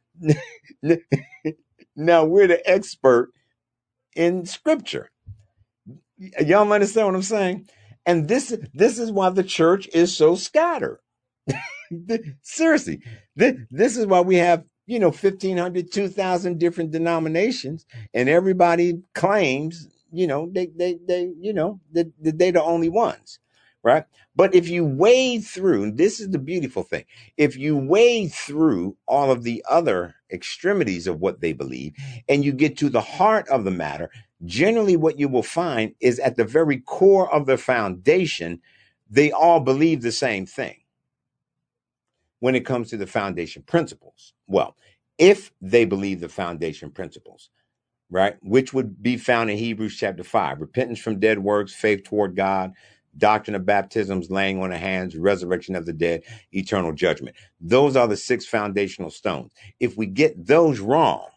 now 1.97 2.27
we're 2.27 2.49
the 2.49 2.69
expert 2.71 3.31
in 4.17 4.47
scripture. 4.47 5.11
Y'all 6.19 6.73
understand 6.73 7.09
what 7.09 7.17
I'm 7.17 7.23
saying? 7.23 7.69
And 8.07 8.29
this, 8.29 8.57
this 8.75 8.99
is 8.99 9.13
why 9.13 9.31
the 9.31 9.45
church 9.45 9.89
is 9.95 10.17
so 10.17 10.37
scattered. 10.37 11.01
Seriously, 12.43 13.01
this, 13.37 13.57
this 13.71 13.97
is 13.99 14.07
why 14.07 14.21
we 14.23 14.37
have 14.37 14.65
you 14.87 14.99
know 15.01 15.09
1500 15.11 15.93
2000 15.93 16.59
different 16.61 16.93
denominations 16.93 17.87
and 18.15 18.29
everybody 18.29 19.01
claims 19.15 19.89
you 20.13 20.27
know 20.27 20.51
they 20.53 20.69
they 20.77 20.99
they 21.09 21.33
you 21.41 21.53
know 21.55 21.81
that 21.93 22.09
they, 22.21 22.33
they're 22.33 22.53
the 22.53 22.63
only 22.65 22.91
ones 22.91 23.41
right? 23.85 24.05
But 24.37 24.55
if 24.55 24.69
you 24.69 24.85
wade 24.85 25.45
through 25.45 25.85
and 25.85 25.99
this 25.99 26.21
is 26.21 26.31
the 26.31 26.39
beautiful 26.41 26.83
thing 26.85 27.05
if 27.39 27.57
you 27.57 27.77
wade 27.77 28.33
through 28.33 28.97
all 29.09 29.31
of 29.33 29.45
the 29.45 29.65
other 29.71 30.17
extremities 30.33 31.07
of 31.09 31.21
what 31.21 31.41
they 31.43 31.53
believe 31.55 31.95
and 32.29 32.45
you 32.45 32.53
get 32.53 32.79
to 32.79 32.91
the 32.91 33.03
heart 33.03 33.49
of 33.49 33.65
the 33.65 33.73
matter 33.73 34.11
generally 34.47 34.97
what 34.97 35.19
you 35.19 35.29
will 35.29 35.45
find 35.45 35.95
is 36.01 36.21
at 36.21 36.37
the 36.37 36.45
very 36.45 36.79
core 36.81 37.33
of 37.35 37.47
the 37.47 37.59
foundation 37.59 38.61
they 39.11 39.33
all 39.33 39.61
believe 39.61 40.03
the 40.03 40.13
same 40.13 40.47
thing 40.47 40.77
when 42.41 42.55
it 42.55 42.67
comes 42.67 42.91
to 42.91 42.97
the 42.97 43.07
foundation 43.07 43.63
principles. 43.63 44.35
Well, 44.47 44.77
if 45.19 45.53
they 45.61 45.85
believe 45.85 46.21
the 46.21 46.29
foundation 46.29 46.91
principles, 46.91 47.51
right, 48.11 48.37
which 48.43 48.73
would 48.75 49.03
be 49.03 49.17
found 49.17 49.51
in 49.51 49.59
Hebrews 49.59 49.97
chapter 49.97 50.25
5 50.25 50.61
repentance 50.61 51.01
from 51.01 51.21
dead 51.21 51.41
works, 51.41 51.75
faith 51.75 52.05
toward 52.05 52.37
God, 52.37 52.73
doctrine 53.19 53.57
of 53.57 53.67
baptisms, 53.67 54.31
laying 54.31 54.63
on 54.63 54.73
of 54.73 54.81
hands, 54.81 55.17
resurrection 55.17 55.77
of 55.77 55.87
the 55.87 55.93
dead, 55.93 56.23
eternal 56.53 56.93
judgment. 56.93 57.37
Those 57.61 57.97
are 57.97 58.09
the 58.09 58.17
six 58.17 58.47
foundational 58.47 59.11
stones. 59.11 59.53
If 59.81 59.97
we 59.97 60.07
get 60.07 60.47
those 60.47 60.81
wrong, 60.81 61.29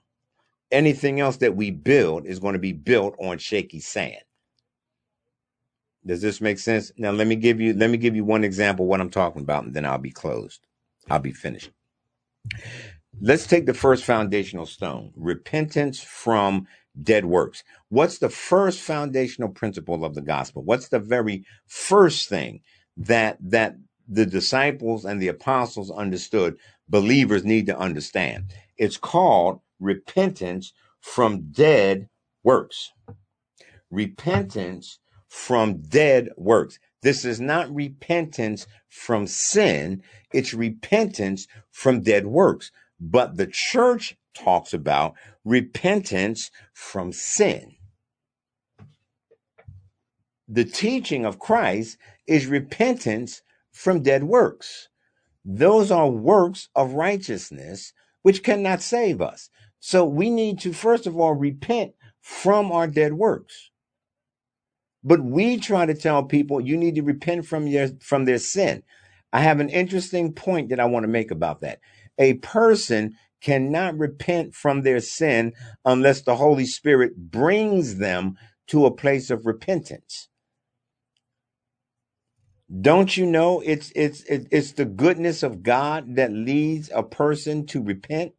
anything 0.72 1.22
else 1.22 1.38
that 1.40 1.56
we 1.58 1.72
build 1.72 2.28
is 2.28 2.40
going 2.40 2.54
to 2.54 2.60
be 2.60 2.74
built 2.74 3.16
on 3.20 3.40
shaky 3.40 3.82
sand. 3.82 4.22
Does 6.06 6.22
this 6.22 6.42
make 6.42 6.60
sense? 6.60 6.92
Now 6.98 7.12
let 7.12 7.28
me 7.28 7.38
give 7.38 7.62
you 7.62 7.74
let 7.76 7.92
me 7.92 7.98
give 7.98 8.16
you 8.16 8.26
one 8.26 8.44
example 8.46 8.88
what 8.88 9.02
I'm 9.02 9.12
talking 9.12 9.44
about 9.44 9.66
and 9.66 9.76
then 9.76 9.86
I'll 9.86 10.00
be 10.00 10.12
closed. 10.12 10.67
I'll 11.10 11.20
be 11.20 11.32
finished. 11.32 11.72
Let's 13.20 13.48
take 13.48 13.66
the 13.66 13.74
first 13.74 14.04
foundational 14.04 14.66
stone 14.66 15.12
repentance 15.16 16.00
from 16.02 16.68
dead 17.02 17.26
works. 17.26 17.64
What's 17.90 18.20
the 18.20 18.30
first 18.30 18.80
foundational 18.82 19.50
principle 19.50 20.06
of 20.06 20.16
the 20.16 20.22
gospel? 20.22 20.64
What's 20.64 20.90
the 20.90 21.00
very 21.00 21.46
first 21.68 22.30
thing 22.30 22.62
that, 22.98 23.38
that 23.42 23.76
the 24.08 24.26
disciples 24.26 25.06
and 25.06 25.22
the 25.22 25.28
apostles 25.30 25.92
understood 25.92 26.58
believers 26.90 27.44
need 27.44 27.66
to 27.68 27.78
understand? 27.78 28.54
It's 28.78 28.98
called 28.98 29.62
repentance 29.80 30.74
from 31.02 31.52
dead 31.52 32.10
works. 32.44 32.92
Repentance 33.90 35.00
from 35.28 35.82
dead 35.82 36.30
works. 36.38 36.80
This 37.02 37.26
is 37.26 37.40
not 37.40 37.74
repentance 37.74 38.68
from 38.90 39.28
sin, 39.28 40.04
it's 40.34 40.54
repentance 40.54 41.48
from 41.72 42.02
dead 42.02 42.28
works. 42.28 42.72
But 43.00 43.38
the 43.38 43.48
church 43.48 44.18
talks 44.34 44.74
about 44.74 45.14
repentance 45.46 46.52
from 46.74 47.12
sin. 47.12 47.76
The 50.48 50.66
teaching 50.66 51.26
of 51.26 51.40
Christ 51.40 51.98
is 52.26 52.48
repentance 52.48 53.42
from 53.72 54.02
dead 54.02 54.24
works. 54.24 54.90
Those 55.44 55.92
are 55.92 56.10
works 56.10 56.70
of 56.76 56.94
righteousness 56.94 57.94
which 58.22 58.44
cannot 58.44 58.82
save 58.82 59.22
us. 59.22 59.50
So 59.80 60.04
we 60.06 60.30
need 60.30 60.60
to, 60.60 60.74
first 60.74 61.06
of 61.06 61.18
all, 61.18 61.34
repent 61.34 61.94
from 62.20 62.72
our 62.72 62.88
dead 62.88 63.14
works. 63.14 63.72
But 65.04 65.24
we 65.24 65.58
try 65.58 65.86
to 65.86 65.94
tell 65.96 66.24
people 66.24 66.62
you 66.62 66.78
need 66.78 66.96
to 66.96 67.04
repent 67.04 67.46
from 67.46 67.68
your 67.68 67.90
from 68.02 68.26
their 68.26 68.40
sin. 68.40 68.84
I 69.34 69.42
have 69.42 69.60
an 69.60 69.70
interesting 69.70 70.34
point 70.34 70.70
that 70.70 70.80
I 70.80 70.86
want 70.86 71.04
to 71.06 71.10
make 71.10 71.32
about 71.32 71.62
that. 71.62 71.80
A 72.18 72.36
person 72.36 73.16
cannot 73.42 73.98
repent 73.98 74.56
from 74.56 74.84
their 74.84 75.00
sin 75.00 75.54
unless 75.86 76.22
the 76.22 76.36
Holy 76.38 76.66
Spirit 76.66 77.16
brings 77.32 77.98
them 77.98 78.38
to 78.68 78.86
a 78.86 78.92
place 78.92 79.30
of 79.30 79.46
repentance. 79.46 80.30
Don't 82.82 83.18
you 83.18 83.26
know 83.26 83.62
it's 83.62 83.92
it's 83.96 84.24
it's 84.28 84.74
the 84.74 84.86
goodness 84.86 85.44
of 85.44 85.64
God 85.64 86.16
that 86.18 86.34
leads 86.34 86.92
a 86.94 87.04
person 87.04 87.66
to 87.68 87.84
repent? 87.84 88.34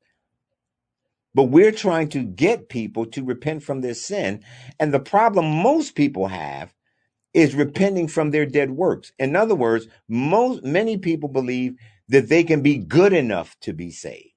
But 1.34 1.44
we're 1.44 1.72
trying 1.72 2.08
to 2.10 2.22
get 2.24 2.68
people 2.68 3.06
to 3.06 3.24
repent 3.24 3.62
from 3.62 3.80
their 3.80 3.94
sin. 3.94 4.42
And 4.80 4.92
the 4.92 5.00
problem 5.00 5.46
most 5.46 5.94
people 5.94 6.28
have 6.28 6.74
is 7.34 7.54
repenting 7.54 8.08
from 8.08 8.30
their 8.30 8.46
dead 8.46 8.72
works. 8.72 9.12
In 9.18 9.36
other 9.36 9.54
words, 9.54 9.86
most 10.08 10.64
many 10.64 10.98
people 10.98 11.28
believe 11.28 11.76
that 12.08 12.28
they 12.28 12.44
can 12.44 12.62
be 12.62 12.76
good 12.78 13.12
enough 13.12 13.56
to 13.60 13.72
be 13.72 13.90
saved. 13.90 14.30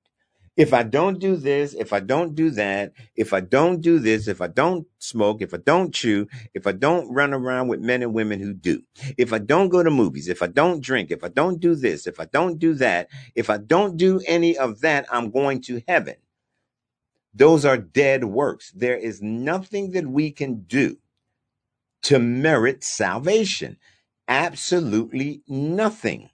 If 0.58 0.74
I 0.74 0.84
don't 0.84 1.20
do 1.20 1.36
this, 1.38 1.74
if 1.74 1.94
I 1.94 2.00
don't 2.00 2.36
do 2.36 2.52
that, 2.52 2.94
if 3.16 3.34
I 3.34 3.40
don't 3.40 3.82
do 3.82 4.00
this, 4.00 4.28
if 4.28 4.42
I 4.42 4.48
don't 4.48 4.86
smoke, 5.00 5.42
if 5.42 5.54
I 5.54 5.58
don't 5.58 5.94
chew, 5.94 6.28
if 6.54 6.68
I 6.68 6.74
don't 6.74 7.12
run 7.12 7.34
around 7.34 7.70
with 7.70 7.80
men 7.80 8.04
and 8.04 8.14
women 8.14 8.40
who 8.40 8.54
do, 8.54 8.84
if 9.18 9.34
I 9.34 9.40
don't 9.40 9.70
go 9.70 9.82
to 9.82 9.90
movies, 9.90 10.28
if 10.28 10.44
I 10.44 10.48
don't 10.48 10.82
drink, 10.84 11.10
if 11.10 11.24
I 11.24 11.30
don't 11.30 11.60
do 11.60 11.74
this, 11.74 12.06
if 12.06 12.20
I 12.20 12.26
don't 12.26 12.60
do 12.60 12.76
that, 12.76 13.08
if 13.34 13.50
I 13.50 13.58
don't 13.58 13.98
do 13.98 14.22
any 14.28 14.58
of 14.58 14.82
that, 14.82 15.08
I'm 15.12 15.32
going 15.32 15.62
to 15.64 15.82
heaven. 15.88 16.16
Those 17.34 17.66
are 17.66 17.78
dead 17.78 18.26
works. 18.26 18.72
There 18.72 18.98
is 18.98 19.22
nothing 19.22 19.92
that 19.92 20.08
we 20.08 20.32
can 20.32 20.64
do 20.64 20.98
to 22.04 22.20
merit 22.20 22.84
salvation. 22.84 23.78
Absolutely 24.28 25.42
nothing. 25.48 26.30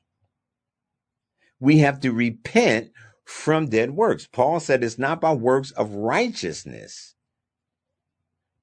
We 1.60 1.80
have 1.80 2.00
to 2.02 2.12
repent 2.12 2.92
from 3.26 3.68
dead 3.70 3.92
works. 3.92 4.28
Paul 4.28 4.60
said 4.60 4.84
it's 4.84 4.98
not 4.98 5.22
by 5.22 5.34
works 5.34 5.72
of 5.72 5.94
righteousness 5.94 7.16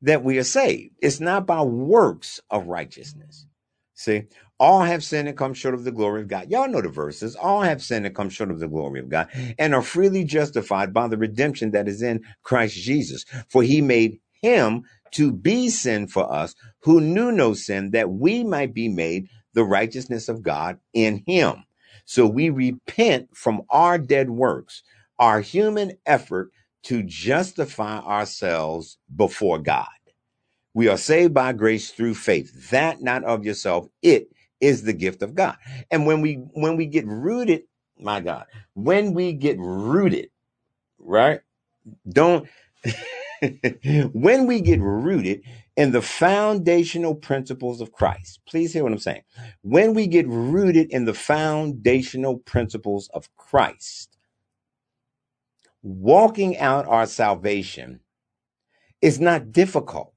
that 0.02 0.22
we 0.24 0.38
are 0.38 0.44
saved. 0.44 0.96
It's 1.00 1.20
not 1.20 1.46
by 1.46 1.62
works 1.62 2.40
of 2.50 2.66
righteousness. 2.66 3.46
See, 3.94 4.24
all 4.64 4.82
have 4.82 5.04
sinned 5.04 5.28
and 5.28 5.36
come 5.36 5.54
short 5.54 5.74
of 5.74 5.84
the 5.84 5.92
glory 5.92 6.22
of 6.22 6.28
God. 6.28 6.50
Y'all 6.50 6.68
know 6.68 6.80
the 6.80 6.88
verses. 6.88 7.36
All 7.36 7.62
have 7.62 7.82
sinned 7.82 8.06
and 8.06 8.14
come 8.14 8.30
short 8.30 8.50
of 8.50 8.60
the 8.60 8.68
glory 8.68 9.00
of 9.00 9.10
God 9.10 9.28
and 9.58 9.74
are 9.74 9.82
freely 9.82 10.24
justified 10.24 10.94
by 10.94 11.08
the 11.08 11.18
redemption 11.18 11.72
that 11.72 11.88
is 11.88 12.02
in 12.02 12.24
Christ 12.44 12.74
Jesus. 12.76 13.26
For 13.50 13.62
he 13.62 13.82
made 13.82 14.20
him 14.42 14.84
to 15.12 15.32
be 15.32 15.68
sin 15.68 16.08
for 16.08 16.32
us 16.32 16.54
who 16.80 17.00
knew 17.00 17.30
no 17.30 17.54
sin 17.54 17.90
that 17.92 18.10
we 18.10 18.44
might 18.44 18.74
be 18.74 18.88
made 18.88 19.28
the 19.54 19.64
righteousness 19.64 20.30
of 20.30 20.42
God 20.42 20.78
in 20.94 21.22
him. 21.26 21.64
So 22.06 22.26
we 22.26 22.50
repent 22.50 23.36
from 23.36 23.62
our 23.70 23.98
dead 23.98 24.30
works, 24.30 24.82
our 25.18 25.42
human 25.42 25.92
effort 26.06 26.50
to 26.84 27.02
justify 27.04 27.98
ourselves 27.98 28.98
before 29.14 29.58
God. 29.58 29.88
We 30.74 30.88
are 30.88 30.96
saved 30.98 31.34
by 31.34 31.52
grace 31.52 31.90
through 31.90 32.14
faith. 32.14 32.70
That 32.70 33.02
not 33.02 33.24
of 33.24 33.44
yourself. 33.44 33.88
It 34.02 34.28
is 34.60 34.84
the 34.84 34.94
gift 34.94 35.22
of 35.22 35.34
God. 35.36 35.56
And 35.90 36.06
when 36.06 36.22
we 36.22 36.34
when 36.54 36.76
we 36.76 36.86
get 36.86 37.06
rooted, 37.06 37.64
my 37.98 38.20
God, 38.20 38.46
when 38.74 39.14
we 39.14 39.34
get 39.34 39.58
rooted, 39.60 40.30
right? 40.98 41.40
Don't 42.08 42.48
when 44.12 44.46
we 44.46 44.60
get 44.60 44.80
rooted 44.80 45.42
in 45.76 45.92
the 45.92 46.02
foundational 46.02 47.14
principles 47.14 47.80
of 47.80 47.92
Christ. 47.92 48.40
Please 48.48 48.72
hear 48.72 48.84
what 48.84 48.92
I'm 48.92 48.98
saying. 48.98 49.22
When 49.62 49.94
we 49.94 50.06
get 50.08 50.28
rooted 50.28 50.90
in 50.92 51.06
the 51.06 51.14
foundational 51.14 52.38
principles 52.38 53.10
of 53.14 53.28
Christ, 53.36 54.16
walking 55.82 56.58
out 56.58 56.86
our 56.88 57.06
salvation 57.06 58.00
is 59.02 59.20
not 59.20 59.52
difficult. 59.52 60.13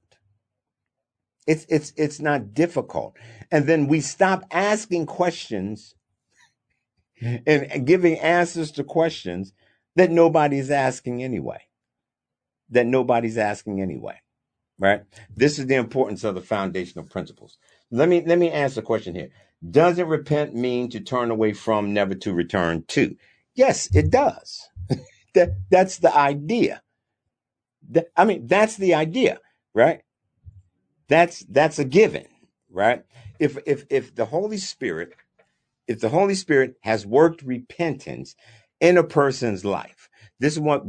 It's 1.48 1.64
it's 1.70 1.94
it's 1.96 2.20
not 2.20 2.52
difficult. 2.52 3.16
And 3.50 3.66
then 3.66 3.88
we 3.88 4.02
stop 4.02 4.44
asking 4.50 5.06
questions 5.06 5.94
and 7.22 7.86
giving 7.86 8.18
answers 8.18 8.70
to 8.72 8.84
questions 8.84 9.54
that 9.96 10.10
nobody's 10.10 10.70
asking 10.70 11.22
anyway. 11.22 11.62
That 12.68 12.86
nobody's 12.86 13.38
asking 13.38 13.80
anyway. 13.80 14.20
Right? 14.78 15.04
This 15.34 15.58
is 15.58 15.66
the 15.66 15.76
importance 15.76 16.22
of 16.22 16.34
the 16.34 16.42
foundational 16.42 17.06
principles. 17.06 17.56
Let 17.90 18.10
me 18.10 18.22
let 18.26 18.38
me 18.38 18.52
ask 18.52 18.76
a 18.76 18.82
question 18.82 19.14
here. 19.14 19.30
Doesn't 19.68 20.06
repent 20.06 20.54
mean 20.54 20.90
to 20.90 21.00
turn 21.00 21.30
away 21.30 21.54
from, 21.54 21.94
never 21.94 22.14
to 22.16 22.34
return 22.34 22.84
to? 22.88 23.16
Yes, 23.54 23.88
it 23.94 24.10
does. 24.10 24.68
that 25.34 25.54
that's 25.70 25.96
the 25.96 26.14
idea. 26.14 26.82
That, 27.88 28.08
I 28.14 28.26
mean, 28.26 28.46
that's 28.46 28.76
the 28.76 28.92
idea, 28.94 29.38
right? 29.72 30.02
That's 31.08 31.40
that's 31.48 31.78
a 31.78 31.84
given, 31.84 32.26
right? 32.70 33.04
If 33.38 33.58
if 33.66 33.84
if 33.90 34.14
the 34.14 34.26
Holy 34.26 34.58
Spirit, 34.58 35.14
if 35.86 36.00
the 36.00 36.10
Holy 36.10 36.34
Spirit 36.34 36.76
has 36.82 37.06
worked 37.06 37.42
repentance 37.42 38.36
in 38.80 38.98
a 38.98 39.04
person's 39.04 39.64
life, 39.64 40.08
this 40.40 40.54
is 40.54 40.60
what 40.60 40.84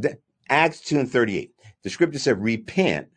Acts 0.49 0.81
2 0.81 0.99
and 0.99 1.11
38. 1.11 1.51
The 1.83 1.89
scripture 1.89 2.19
said, 2.19 2.41
repent 2.41 3.07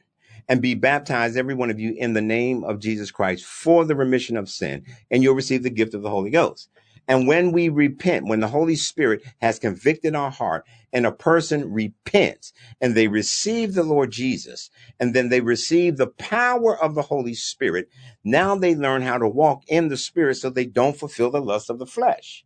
and 0.48 0.62
be 0.62 0.74
baptized, 0.74 1.36
every 1.36 1.54
one 1.54 1.70
of 1.70 1.80
you, 1.80 1.94
in 1.96 2.12
the 2.14 2.22
name 2.22 2.64
of 2.64 2.80
Jesus 2.80 3.10
Christ 3.10 3.44
for 3.44 3.84
the 3.84 3.96
remission 3.96 4.36
of 4.36 4.48
sin, 4.48 4.84
and 5.10 5.22
you'll 5.22 5.34
receive 5.34 5.62
the 5.62 5.70
gift 5.70 5.94
of 5.94 6.02
the 6.02 6.10
Holy 6.10 6.30
Ghost. 6.30 6.68
And 7.08 7.26
when 7.26 7.52
we 7.52 7.68
repent, 7.68 8.26
when 8.26 8.40
the 8.40 8.48
Holy 8.48 8.76
Spirit 8.76 9.22
has 9.40 9.58
convicted 9.58 10.14
our 10.14 10.30
heart 10.30 10.64
and 10.92 11.04
a 11.04 11.12
person 11.12 11.72
repents 11.72 12.52
and 12.80 12.94
they 12.94 13.08
receive 13.08 13.74
the 13.74 13.82
Lord 13.82 14.12
Jesus 14.12 14.70
and 15.00 15.14
then 15.14 15.28
they 15.28 15.40
receive 15.40 15.96
the 15.96 16.06
power 16.06 16.80
of 16.80 16.94
the 16.94 17.02
Holy 17.02 17.34
Spirit, 17.34 17.88
now 18.22 18.54
they 18.54 18.74
learn 18.74 19.02
how 19.02 19.18
to 19.18 19.28
walk 19.28 19.64
in 19.66 19.88
the 19.88 19.96
Spirit 19.96 20.36
so 20.36 20.48
they 20.48 20.64
don't 20.64 20.96
fulfill 20.96 21.30
the 21.30 21.40
lust 21.40 21.70
of 21.70 21.78
the 21.78 21.86
flesh. 21.86 22.44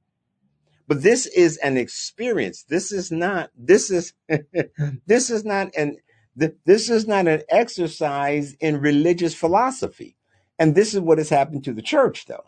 But 0.89 1.03
this 1.03 1.27
is 1.27 1.59
an 1.59 1.77
experience. 1.77 2.63
This 2.63 2.93
is 2.93 3.13
not, 3.13 3.51
this 3.57 3.91
is, 3.91 4.15
this 5.07 5.31
is 5.31 5.45
not 5.45 5.71
an, 5.77 5.97
this 6.37 6.91
is 6.91 7.07
not 7.07 7.27
an 7.27 7.43
exercise 7.49 8.55
in 8.55 8.81
religious 8.81 9.35
philosophy. 9.35 10.17
And 10.59 10.75
this 10.75 10.95
is 10.95 11.01
what 11.01 11.19
has 11.19 11.29
happened 11.29 11.65
to 11.65 11.73
the 11.75 11.83
church 11.83 12.27
though 12.27 12.45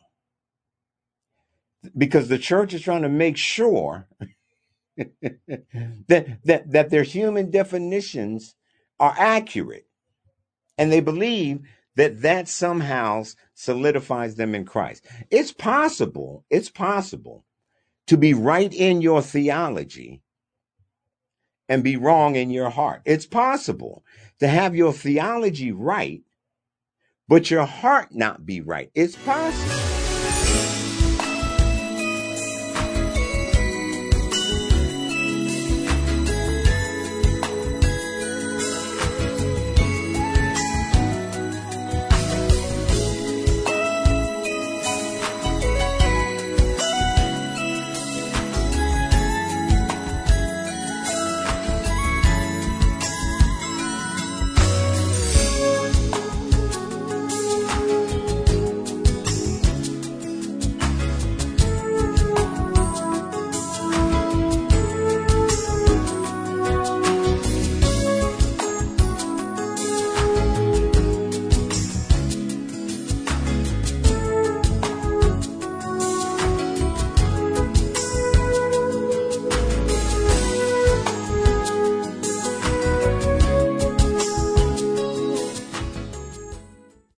because 1.96 2.28
the 2.28 2.38
church 2.38 2.74
is 2.74 2.82
trying 2.82 3.02
to 3.02 3.08
make 3.08 3.36
sure 3.36 4.08
that, 4.96 6.38
that, 6.44 6.70
that 6.70 6.90
their 6.90 7.02
human 7.02 7.50
definitions 7.50 8.54
are 8.98 9.14
accurate. 9.16 9.86
And 10.76 10.92
they 10.92 11.00
believe 11.00 11.60
that 11.96 12.22
that 12.22 12.48
somehow 12.48 13.24
solidifies 13.54 14.36
them 14.36 14.54
in 14.54 14.64
Christ. 14.64 15.04
It's 15.30 15.52
possible, 15.52 16.44
it's 16.48 16.70
possible 16.70 17.44
to 18.06 18.16
be 18.16 18.34
right 18.34 18.72
in 18.72 19.00
your 19.00 19.20
theology 19.20 20.22
and 21.68 21.84
be 21.84 21.96
wrong 21.96 22.36
in 22.36 22.50
your 22.50 22.70
heart. 22.70 23.02
It's 23.04 23.26
possible 23.26 24.04
to 24.38 24.48
have 24.48 24.74
your 24.74 24.92
theology 24.92 25.72
right, 25.72 26.22
but 27.26 27.50
your 27.50 27.66
heart 27.66 28.08
not 28.12 28.46
be 28.46 28.60
right. 28.60 28.90
It's 28.94 29.16
possible. 29.16 29.97